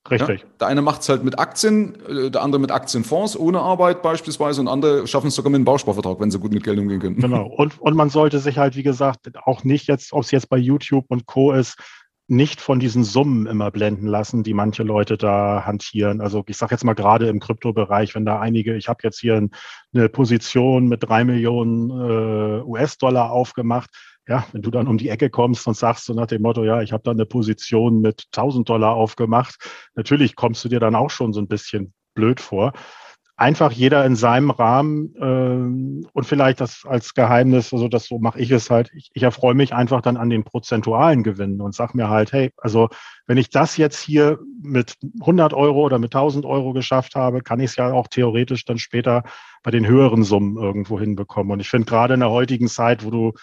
Richtig. 0.10 0.42
Ja? 0.42 0.48
Der 0.62 0.68
eine 0.68 0.82
macht 0.82 1.02
es 1.02 1.10
halt 1.10 1.24
mit 1.24 1.40
Aktien, 1.40 1.96
äh, 2.06 2.32
der 2.32 2.42
andere 2.42 2.60
mit 2.60 2.72
Aktienfonds, 2.72 3.38
ohne 3.38 3.60
Arbeit 3.60 4.02
beispielsweise, 4.02 4.62
und 4.62 4.68
andere 4.68 5.08
schaffen 5.08 5.28
es 5.28 5.36
sogar 5.36 5.52
mit 5.52 5.58
einem 5.58 5.66
Bausparvertrag, 5.66 6.20
wenn 6.20 6.32
sie 6.32 6.40
gut 6.40 6.54
mit 6.54 6.64
Geld 6.64 6.80
umgehen 6.80 7.00
können. 7.00 7.18
Genau. 7.18 7.48
Und, 7.48 7.80
und 7.80 7.96
man 7.96 8.10
sollte 8.10 8.40
sich 8.40 8.58
halt, 8.58 8.76
wie 8.76 8.84
gesagt, 8.84 9.30
auch 9.46 9.64
nicht 9.64 9.88
jetzt, 9.88 10.14
ob 10.14 10.24
es 10.24 10.32
jetzt 10.32 10.50
bei 10.50 10.58
YouTube 10.58 11.06
und 11.10 11.26
Co. 11.26 11.52
ist, 11.52 11.76
nicht 12.30 12.62
von 12.62 12.80
diesen 12.80 13.04
Summen 13.04 13.48
immer 13.48 13.72
blenden 13.72 14.06
lassen, 14.06 14.44
die 14.44 14.54
manche 14.54 14.84
Leute 14.84 15.18
da 15.18 15.64
hantieren. 15.66 16.22
Also 16.22 16.44
ich 16.48 16.58
sage 16.58 16.76
jetzt 16.76 16.84
mal 16.84 16.94
gerade 16.94 17.28
im 17.28 17.40
Kryptobereich, 17.40 18.14
wenn 18.14 18.26
da 18.26 18.40
einige, 18.40 18.76
ich 18.78 18.88
habe 18.88 19.00
jetzt 19.04 19.20
hier 19.20 19.50
eine 19.94 20.10
Position 20.10 20.88
mit 20.88 21.04
drei 21.04 21.24
Millionen 21.24 21.90
äh, 21.90 22.62
US-Dollar 22.62 23.32
aufgemacht, 23.32 23.90
ja, 24.30 24.46
wenn 24.52 24.62
du 24.62 24.70
dann 24.70 24.88
um 24.88 25.00
die 25.00 25.10
Ecke 25.10 25.32
kommst 25.32 25.68
und 25.68 25.76
sagst 25.76 26.06
so 26.06 26.14
nach 26.14 26.28
dem 26.28 26.44
Motto, 26.44 26.64
ja, 26.64 26.82
ich 26.82 26.94
habe 26.94 27.02
da 27.04 27.12
eine 27.12 27.26
Position 27.26 28.00
mit 28.00 28.26
1000 28.32 28.70
Dollar 28.70 28.94
aufgemacht, 28.94 29.56
natürlich 29.96 30.36
kommst 30.36 30.64
du 30.64 30.70
dir 30.70 30.80
dann 30.80 30.96
auch 30.96 31.10
schon 31.10 31.34
so 31.34 31.42
ein 31.42 31.48
bisschen 31.48 31.94
blöd 32.14 32.40
vor. 32.40 32.74
Einfach 33.38 33.72
jeder 33.72 34.06
in 34.06 34.18
seinem 34.18 34.52
Rahmen 34.52 35.16
äh, 35.16 36.10
und 36.12 36.26
vielleicht 36.26 36.60
das 36.60 36.84
als 36.86 37.14
Geheimnis, 37.14 37.74
also 37.74 37.88
das 37.88 38.06
so 38.06 38.20
mache 38.20 38.40
ich 38.40 38.52
es 38.52 38.70
halt. 38.70 38.92
Ich, 38.94 39.10
ich 39.14 39.24
erfreue 39.24 39.56
mich 39.56 39.74
einfach 39.74 40.02
dann 40.02 40.18
an 40.18 40.30
den 40.30 40.44
prozentualen 40.44 41.24
Gewinnen 41.24 41.62
und 41.62 41.74
sag 41.74 41.96
mir 41.96 42.10
halt, 42.10 42.32
hey, 42.32 42.52
also 42.58 42.90
wenn 43.26 43.38
ich 43.38 43.50
das 43.50 43.78
jetzt 43.78 44.00
hier 44.00 44.40
mit 44.62 44.96
100 45.22 45.54
Euro 45.54 45.86
oder 45.86 45.98
mit 45.98 46.14
1000 46.14 46.46
Euro 46.46 46.74
geschafft 46.74 47.16
habe, 47.16 47.42
kann 47.42 47.62
ich 47.62 47.72
es 47.72 47.78
ja 47.78 47.94
auch 47.94 48.08
theoretisch 48.08 48.66
dann 48.66 48.78
später 48.78 49.24
bei 49.64 49.72
den 49.72 49.88
höheren 49.88 50.24
Summen 50.24 50.58
irgendwo 50.58 51.00
hinbekommen. 51.00 51.54
Und 51.54 51.62
ich 51.62 51.70
finde 51.70 51.86
gerade 51.88 52.14
in 52.14 52.20
der 52.20 52.30
heutigen 52.30 52.68
Zeit, 52.68 53.06
wo 53.06 53.10
du 53.10 53.34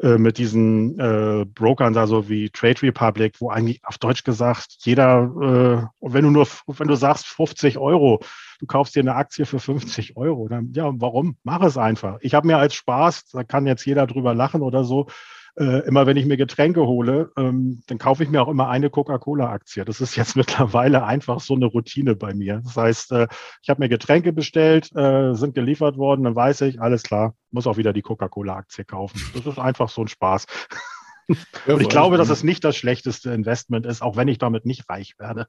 äh, 0.00 0.18
mit 0.18 0.38
diesen 0.38 0.98
äh, 0.98 1.44
Brokern 1.44 1.92
da 1.92 2.06
so 2.06 2.28
wie 2.28 2.50
Trade 2.50 2.82
Republic, 2.82 3.36
wo 3.38 3.50
eigentlich 3.50 3.80
auf 3.84 3.98
Deutsch 3.98 4.24
gesagt 4.24 4.76
jeder, 4.80 5.22
äh, 5.22 5.86
wenn 6.00 6.24
du 6.24 6.30
nur, 6.30 6.48
wenn 6.66 6.88
du 6.88 6.96
sagst 6.96 7.26
50 7.26 7.78
Euro, 7.78 8.20
du 8.58 8.66
kaufst 8.66 8.96
dir 8.96 9.00
eine 9.00 9.14
Aktie 9.14 9.46
für 9.46 9.60
50 9.60 10.16
Euro, 10.16 10.48
dann 10.48 10.72
ja, 10.72 10.90
warum? 10.94 11.36
Mach 11.44 11.62
es 11.62 11.78
einfach. 11.78 12.18
Ich 12.22 12.34
habe 12.34 12.46
mir 12.46 12.58
als 12.58 12.74
Spaß, 12.74 13.26
da 13.32 13.44
kann 13.44 13.66
jetzt 13.66 13.86
jeder 13.86 14.06
drüber 14.06 14.34
lachen 14.34 14.62
oder 14.62 14.82
so, 14.82 15.06
äh, 15.56 15.86
immer 15.86 16.06
wenn 16.06 16.16
ich 16.16 16.26
mir 16.26 16.36
Getränke 16.36 16.86
hole, 16.86 17.32
ähm, 17.36 17.82
dann 17.86 17.98
kaufe 17.98 18.22
ich 18.22 18.30
mir 18.30 18.42
auch 18.42 18.48
immer 18.48 18.68
eine 18.68 18.90
Coca-Cola-Aktie. 18.90 19.84
Das 19.84 20.00
ist 20.00 20.16
jetzt 20.16 20.36
mittlerweile 20.36 21.04
einfach 21.04 21.40
so 21.40 21.54
eine 21.54 21.66
Routine 21.66 22.16
bei 22.16 22.34
mir. 22.34 22.60
Das 22.64 22.76
heißt, 22.76 23.12
äh, 23.12 23.28
ich 23.62 23.68
habe 23.68 23.82
mir 23.82 23.88
Getränke 23.88 24.32
bestellt, 24.32 24.94
äh, 24.96 25.34
sind 25.34 25.54
geliefert 25.54 25.96
worden, 25.96 26.24
dann 26.24 26.34
weiß 26.34 26.62
ich, 26.62 26.80
alles 26.80 27.02
klar, 27.02 27.34
muss 27.50 27.66
auch 27.66 27.76
wieder 27.76 27.92
die 27.92 28.02
Coca-Cola-Aktie 28.02 28.84
kaufen. 28.84 29.20
Das 29.34 29.46
ist 29.46 29.58
einfach 29.58 29.88
so 29.88 30.02
ein 30.02 30.08
Spaß. 30.08 30.46
Und 31.66 31.80
ich 31.80 31.88
glaube, 31.88 32.16
dass 32.16 32.28
es 32.28 32.42
nicht 32.42 32.64
das 32.64 32.76
schlechteste 32.76 33.30
Investment 33.30 33.86
ist, 33.86 34.02
auch 34.02 34.16
wenn 34.16 34.28
ich 34.28 34.38
damit 34.38 34.66
nicht 34.66 34.88
reich 34.88 35.14
werde. 35.18 35.46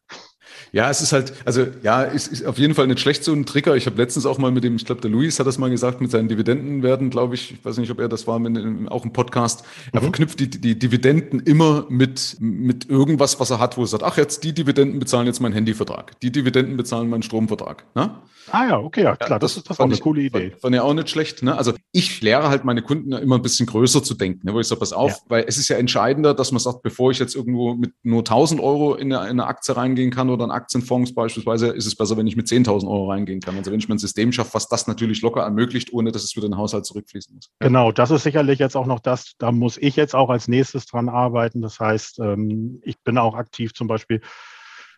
Ja, 0.71 0.89
es 0.89 1.01
ist 1.01 1.11
halt, 1.11 1.33
also 1.45 1.65
ja, 1.83 2.03
es 2.03 2.27
ist 2.27 2.45
auf 2.45 2.57
jeden 2.57 2.75
Fall 2.75 2.87
nicht 2.87 2.99
schlecht 2.99 3.23
so 3.23 3.33
ein 3.33 3.45
Trigger. 3.45 3.75
Ich 3.75 3.85
habe 3.85 3.97
letztens 3.97 4.25
auch 4.25 4.37
mal 4.37 4.51
mit 4.51 4.63
dem, 4.63 4.75
ich 4.75 4.85
glaube, 4.85 5.01
der 5.01 5.11
Luis 5.11 5.39
hat 5.39 5.47
das 5.47 5.57
mal 5.57 5.69
gesagt, 5.69 6.01
mit 6.01 6.11
seinen 6.11 6.27
Dividenden 6.27 6.83
werden, 6.83 7.09
glaube 7.09 7.35
ich, 7.35 7.53
ich 7.53 7.65
weiß 7.65 7.77
nicht, 7.77 7.91
ob 7.91 7.99
er 7.99 8.07
das 8.07 8.27
war, 8.27 8.39
mit, 8.39 8.91
auch 8.91 9.03
im 9.03 9.13
Podcast. 9.13 9.65
Er 9.91 9.99
mhm. 9.99 10.05
verknüpft 10.05 10.39
die, 10.39 10.49
die 10.49 10.77
Dividenden 10.77 11.39
immer 11.41 11.85
mit, 11.89 12.37
mit 12.39 12.89
irgendwas, 12.89 13.39
was 13.39 13.49
er 13.49 13.59
hat, 13.59 13.77
wo 13.77 13.81
er 13.81 13.87
sagt, 13.87 14.03
ach, 14.03 14.17
jetzt 14.17 14.43
die 14.43 14.53
Dividenden 14.53 14.99
bezahlen 14.99 15.27
jetzt 15.27 15.39
meinen 15.39 15.53
Handyvertrag, 15.53 16.19
die 16.21 16.31
Dividenden 16.31 16.77
bezahlen 16.77 17.09
meinen 17.09 17.23
Stromvertrag. 17.23 17.85
Ne? 17.95 18.21
Ah 18.51 18.67
ja, 18.67 18.79
okay, 18.79 19.03
ja, 19.03 19.15
klar, 19.15 19.31
ja, 19.31 19.39
das, 19.39 19.53
das, 19.53 19.57
ist, 19.57 19.69
das 19.69 19.79
auch 19.79 19.85
eine 19.85 19.97
coole 19.97 20.21
Idee. 20.21 20.51
Fand, 20.51 20.61
fand 20.61 20.75
ja 20.75 20.83
auch 20.83 20.93
nicht 20.93 21.09
schlecht. 21.09 21.41
Ne? 21.41 21.57
Also 21.57 21.73
ich 21.91 22.21
lehre 22.21 22.49
halt 22.49 22.63
meine 22.63 22.83
Kunden 22.83 23.11
immer 23.13 23.35
ein 23.35 23.41
bisschen 23.41 23.65
größer 23.65 24.03
zu 24.03 24.13
denken, 24.13 24.45
ne, 24.45 24.53
wo 24.53 24.59
ich 24.59 24.67
sage, 24.67 24.79
pass 24.79 24.93
auf, 24.93 25.11
ja. 25.11 25.17
weil 25.27 25.45
es 25.47 25.57
ist 25.57 25.64
ja 25.69 25.77
entscheidender, 25.77 26.33
dass 26.33 26.51
man 26.51 26.59
sagt, 26.59 26.81
bevor 26.81 27.11
ich 27.11 27.19
jetzt 27.19 27.35
irgendwo 27.35 27.75
mit 27.75 27.93
nur 28.03 28.19
1000 28.19 28.61
Euro 28.61 28.95
in 28.95 29.13
eine, 29.13 29.25
in 29.25 29.39
eine 29.39 29.47
Aktie 29.47 29.75
reingehen 29.75 30.11
kann 30.11 30.29
oder 30.29 30.45
in 30.45 30.51
Aktienfonds 30.51 31.13
beispielsweise, 31.13 31.67
ist 31.67 31.85
es 31.85 31.95
besser, 31.95 32.17
wenn 32.17 32.27
ich 32.27 32.35
mit 32.35 32.47
10.000 32.47 32.87
Euro 32.87 33.11
reingehen 33.11 33.39
kann. 33.39 33.57
Also 33.57 33.71
wenn 33.71 33.79
ich 33.79 33.89
mein 33.89 33.97
System 33.97 34.31
schaffe, 34.31 34.53
was 34.53 34.67
das 34.67 34.87
natürlich 34.87 35.21
locker 35.21 35.41
ermöglicht, 35.41 35.93
ohne 35.93 36.11
dass 36.11 36.23
es 36.23 36.35
wieder 36.35 36.45
in 36.45 36.53
den 36.53 36.57
Haushalt 36.57 36.85
zurückfließen 36.85 37.35
muss. 37.35 37.49
Genau, 37.59 37.91
das 37.91 38.11
ist 38.11 38.23
sicherlich 38.23 38.59
jetzt 38.59 38.75
auch 38.75 38.85
noch 38.85 38.99
das, 38.99 39.33
da 39.37 39.51
muss 39.51 39.77
ich 39.77 39.95
jetzt 39.95 40.15
auch 40.15 40.29
als 40.29 40.47
nächstes 40.47 40.85
dran 40.85 41.09
arbeiten. 41.09 41.61
Das 41.61 41.79
heißt, 41.79 42.19
ähm, 42.19 42.81
ich 42.83 42.99
bin 43.03 43.17
auch 43.17 43.35
aktiv 43.35 43.73
zum 43.73 43.87
Beispiel 43.87 44.21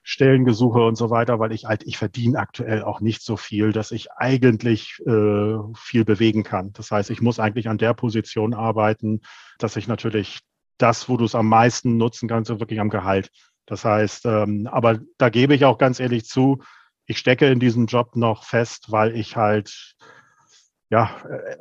Stellengesuche 0.10 0.80
und 0.86 0.96
so 0.96 1.10
weiter, 1.10 1.38
weil 1.40 1.52
ich 1.52 1.66
halt, 1.66 1.84
ich 1.86 1.98
verdiene 1.98 2.40
aktuell 2.40 2.82
auch 2.82 3.02
nicht 3.02 3.22
so 3.22 3.36
viel, 3.36 3.74
dass 3.74 3.92
ich 3.92 4.10
eigentlich 4.14 5.02
äh, 5.06 5.58
viel 5.76 6.06
bewegen 6.06 6.44
kann. 6.44 6.72
Das 6.72 6.92
heißt, 6.92 7.10
ich 7.10 7.22
muss 7.22 7.42
eigentlich 7.42 7.68
an 7.68 7.78
der 7.78 7.94
Position 7.94 8.54
arbeiten, 8.54 9.20
dass 9.60 9.76
ich 9.76 9.90
natürlich 9.90 10.40
das, 10.78 11.10
wo 11.10 11.18
du 11.18 11.26
es 11.26 11.36
am 11.36 11.48
meisten 11.48 11.98
nutzen 11.98 12.28
kannst, 12.28 12.50
wirklich 12.50 12.80
am 12.80 12.90
Gehalt. 12.90 13.32
Das 13.66 13.84
heißt, 13.84 14.26
ähm, 14.26 14.68
aber 14.72 15.00
da 15.18 15.30
gebe 15.30 15.54
ich 15.54 15.66
auch 15.66 15.78
ganz 15.78 16.00
ehrlich 16.00 16.26
zu, 16.26 16.60
ich 17.06 17.18
stecke 17.18 17.48
in 17.48 17.60
diesem 17.60 17.86
Job 17.86 18.16
noch 18.16 18.44
fest, 18.44 18.92
weil 18.92 19.16
ich 19.16 19.36
halt, 19.36 19.96
ja, 20.90 21.16
äh, 21.30 21.58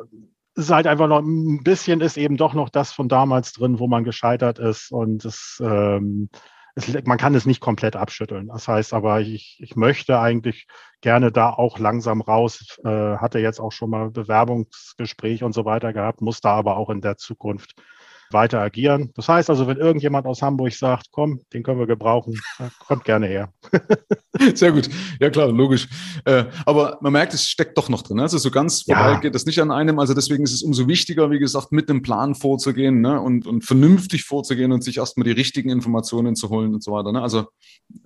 es 0.54 0.64
ist 0.64 0.70
halt 0.70 0.86
einfach 0.86 1.08
noch 1.08 1.20
ein 1.20 1.62
bisschen 1.62 2.00
ist 2.00 2.16
eben 2.16 2.38
doch 2.38 2.54
noch 2.54 2.70
das 2.70 2.92
von 2.92 3.08
damals 3.08 3.52
drin, 3.52 3.78
wo 3.78 3.88
man 3.88 4.04
gescheitert 4.04 4.58
ist 4.58 4.90
und 4.90 5.24
es 5.24 5.60
ähm, 5.62 6.30
es, 6.76 6.92
man 7.04 7.18
kann 7.18 7.34
es 7.34 7.46
nicht 7.46 7.60
komplett 7.60 7.96
abschütteln. 7.96 8.48
Das 8.48 8.68
heißt 8.68 8.94
aber, 8.94 9.20
ich, 9.20 9.58
ich 9.60 9.76
möchte 9.76 10.20
eigentlich 10.20 10.66
gerne 11.00 11.32
da 11.32 11.50
auch 11.50 11.78
langsam 11.78 12.20
raus. 12.20 12.78
Äh, 12.84 13.16
hatte 13.16 13.38
jetzt 13.38 13.60
auch 13.60 13.72
schon 13.72 13.90
mal 13.90 14.10
Bewerbungsgespräch 14.10 15.42
und 15.42 15.54
so 15.54 15.64
weiter 15.64 15.92
gehabt, 15.92 16.20
muss 16.20 16.40
da 16.40 16.52
aber 16.52 16.76
auch 16.76 16.90
in 16.90 17.00
der 17.00 17.16
Zukunft 17.16 17.74
weiter 18.30 18.60
agieren. 18.60 19.12
Das 19.14 19.28
heißt 19.28 19.50
also, 19.50 19.66
wenn 19.66 19.76
irgendjemand 19.76 20.26
aus 20.26 20.42
Hamburg 20.42 20.72
sagt, 20.72 21.08
komm, 21.10 21.40
den 21.52 21.62
können 21.62 21.78
wir 21.78 21.86
gebrauchen, 21.86 22.38
kommt 22.86 23.04
gerne 23.04 23.26
her. 23.26 23.52
Sehr 24.54 24.72
gut. 24.72 24.88
Ja 25.20 25.30
klar, 25.30 25.48
logisch. 25.48 25.88
Äh, 26.24 26.44
aber 26.64 26.98
man 27.00 27.12
merkt, 27.12 27.34
es 27.34 27.48
steckt 27.48 27.76
doch 27.78 27.88
noch 27.88 28.02
drin. 28.02 28.20
Also 28.20 28.38
so 28.38 28.50
ganz 28.50 28.82
vorbei 28.82 29.12
ja. 29.12 29.20
geht 29.20 29.34
das 29.34 29.46
nicht 29.46 29.60
an 29.60 29.70
einem. 29.70 29.98
Also 29.98 30.14
deswegen 30.14 30.44
ist 30.44 30.52
es 30.52 30.62
umso 30.62 30.88
wichtiger, 30.88 31.30
wie 31.30 31.38
gesagt, 31.38 31.72
mit 31.72 31.88
dem 31.88 32.02
Plan 32.02 32.34
vorzugehen 32.34 33.00
ne? 33.00 33.20
und, 33.20 33.46
und 33.46 33.64
vernünftig 33.64 34.24
vorzugehen 34.24 34.72
und 34.72 34.84
sich 34.84 34.98
erstmal 34.98 35.24
die 35.24 35.32
richtigen 35.32 35.70
Informationen 35.70 36.36
zu 36.36 36.50
holen 36.50 36.74
und 36.74 36.82
so 36.82 36.92
weiter. 36.92 37.12
Ne? 37.12 37.22
Also 37.22 37.46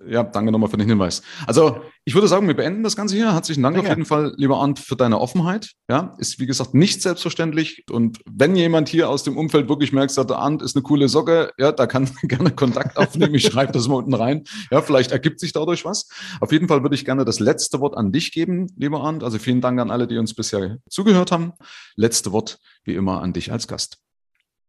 ja, 0.07 0.23
danke 0.23 0.51
nochmal 0.51 0.69
für 0.69 0.77
den 0.77 0.87
Hinweis. 0.87 1.21
Also 1.47 1.81
ich 2.05 2.13
würde 2.13 2.27
sagen, 2.27 2.47
wir 2.47 2.55
beenden 2.55 2.83
das 2.83 2.95
Ganze 2.95 3.15
hier. 3.15 3.33
Herzlichen 3.33 3.63
Dank 3.63 3.75
ja, 3.75 3.81
auf 3.83 3.89
jeden 3.89 4.05
Fall, 4.05 4.33
lieber 4.37 4.57
Arndt, 4.57 4.79
für 4.79 4.95
deine 4.95 5.19
Offenheit. 5.19 5.71
Ja, 5.89 6.15
ist 6.17 6.39
wie 6.39 6.45
gesagt 6.45 6.73
nicht 6.73 7.01
selbstverständlich. 7.01 7.85
Und 7.89 8.19
wenn 8.29 8.55
jemand 8.55 8.89
hier 8.89 9.09
aus 9.09 9.23
dem 9.23 9.37
Umfeld 9.37 9.69
wirklich 9.69 9.91
merkt, 9.91 10.10
sagt, 10.15 10.29
der 10.29 10.37
Arndt 10.37 10.61
ist 10.61 10.75
eine 10.75 10.83
coole 10.83 11.09
Socke, 11.09 11.51
ja, 11.57 11.71
da 11.71 11.87
kann 11.87 12.09
gerne 12.23 12.51
Kontakt 12.51 12.97
aufnehmen. 12.97 13.35
Ich 13.35 13.45
schreibe 13.45 13.71
das 13.71 13.87
mal 13.87 13.95
unten 13.95 14.13
rein. 14.13 14.43
Ja, 14.69 14.81
vielleicht 14.81 15.11
ergibt 15.11 15.39
sich 15.39 15.53
dadurch 15.53 15.85
was. 15.85 16.09
Auf 16.39 16.51
jeden 16.51 16.67
Fall 16.67 16.83
würde 16.83 16.95
ich 16.95 17.05
gerne 17.05 17.25
das 17.25 17.39
letzte 17.39 17.79
Wort 17.79 17.97
an 17.97 18.11
dich 18.11 18.31
geben, 18.31 18.67
lieber 18.77 19.01
Arndt. 19.01 19.23
Also 19.23 19.39
vielen 19.39 19.61
Dank 19.61 19.79
an 19.79 19.91
alle, 19.91 20.07
die 20.07 20.17
uns 20.17 20.33
bisher 20.33 20.77
zugehört 20.89 21.31
haben. 21.31 21.53
Letzte 21.95 22.31
Wort 22.31 22.59
wie 22.83 22.95
immer 22.95 23.21
an 23.21 23.33
dich 23.33 23.51
als 23.51 23.67
Gast. 23.67 23.97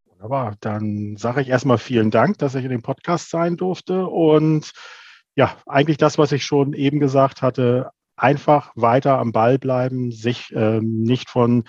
Wunderbar. 0.07 0.55
Dann 0.61 1.17
sage 1.17 1.41
ich 1.41 1.49
erstmal 1.49 1.79
vielen 1.79 2.11
Dank, 2.11 2.39
dass 2.39 2.55
ich 2.55 2.65
in 2.65 2.71
dem 2.71 2.83
Podcast 2.83 3.31
sein 3.31 3.57
durfte 3.57 4.07
und 4.07 4.73
ja, 5.35 5.57
eigentlich 5.67 5.97
das, 5.97 6.19
was 6.19 6.33
ich 6.33 6.45
schon 6.45 6.75
eben 6.75 7.01
gesagt 7.01 7.43
hatte, 7.43 7.91
einfach 8.17 8.73
weiter 8.77 9.19
am 9.19 9.33
Ball 9.33 9.59
bleiben, 9.59 10.13
sich 10.13 10.53
ähm, 10.55 11.03
nicht 11.03 11.31
von 11.31 11.65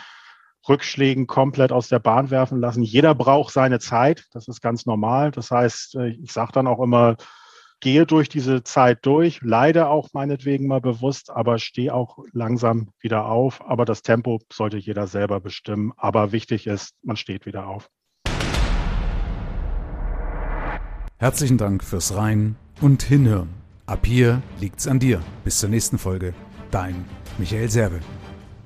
Rückschlägen 0.68 1.28
komplett 1.28 1.72
aus 1.72 1.90
der 1.90 2.00
Bahn 2.00 2.32
werfen 2.32 2.60
lassen. 2.60 2.84
Jeder 2.84 3.16
braucht 3.16 3.54
seine 3.54 3.80
Zeit, 3.80 4.26
das 4.32 4.48
ist 4.48 4.62
ganz 4.62 4.86
normal. 4.86 5.32
Das 5.32 5.52
heißt, 5.52 5.96
äh, 5.96 6.08
ich 6.10 6.32
sage 6.32 6.52
dann 6.54 6.68
auch 6.68 6.82
immer, 6.82 7.18
gehe 7.84 8.06
durch 8.06 8.30
diese 8.30 8.64
Zeit 8.64 9.06
durch, 9.06 9.42
leide 9.42 9.88
auch 9.90 10.10
meinetwegen 10.14 10.68
mal 10.68 10.80
bewusst, 10.80 11.30
aber 11.30 11.60
stehe 11.60 11.94
auch 11.94 12.18
langsam 12.32 12.90
wieder 13.02 13.26
auf. 13.26 13.62
Aber 13.68 13.84
das 13.84 14.04
Tempo 14.04 14.40
sollte 14.52 14.78
jeder 14.78 15.06
selber 15.08 15.42
bestimmen. 15.42 15.92
Aber 15.98 16.32
wichtig 16.32 16.66
ist, 16.66 16.94
man 17.04 17.18
steht 17.18 17.46
wieder 17.46 17.68
auf. 17.68 17.90
Herzlichen 21.18 21.58
Dank 21.58 21.84
fürs 21.84 22.16
Rein 22.16 22.56
und 22.82 23.04
Hinhören. 23.04 23.50
Ab 23.86 24.06
hier 24.06 24.42
liegt's 24.60 24.88
an 24.88 25.00
dir. 25.00 25.22
Bis 25.44 25.60
zur 25.60 25.70
nächsten 25.70 25.98
Folge. 25.98 26.34
Dein 26.72 27.06
Michael 27.38 27.70
Serve. 27.70 28.00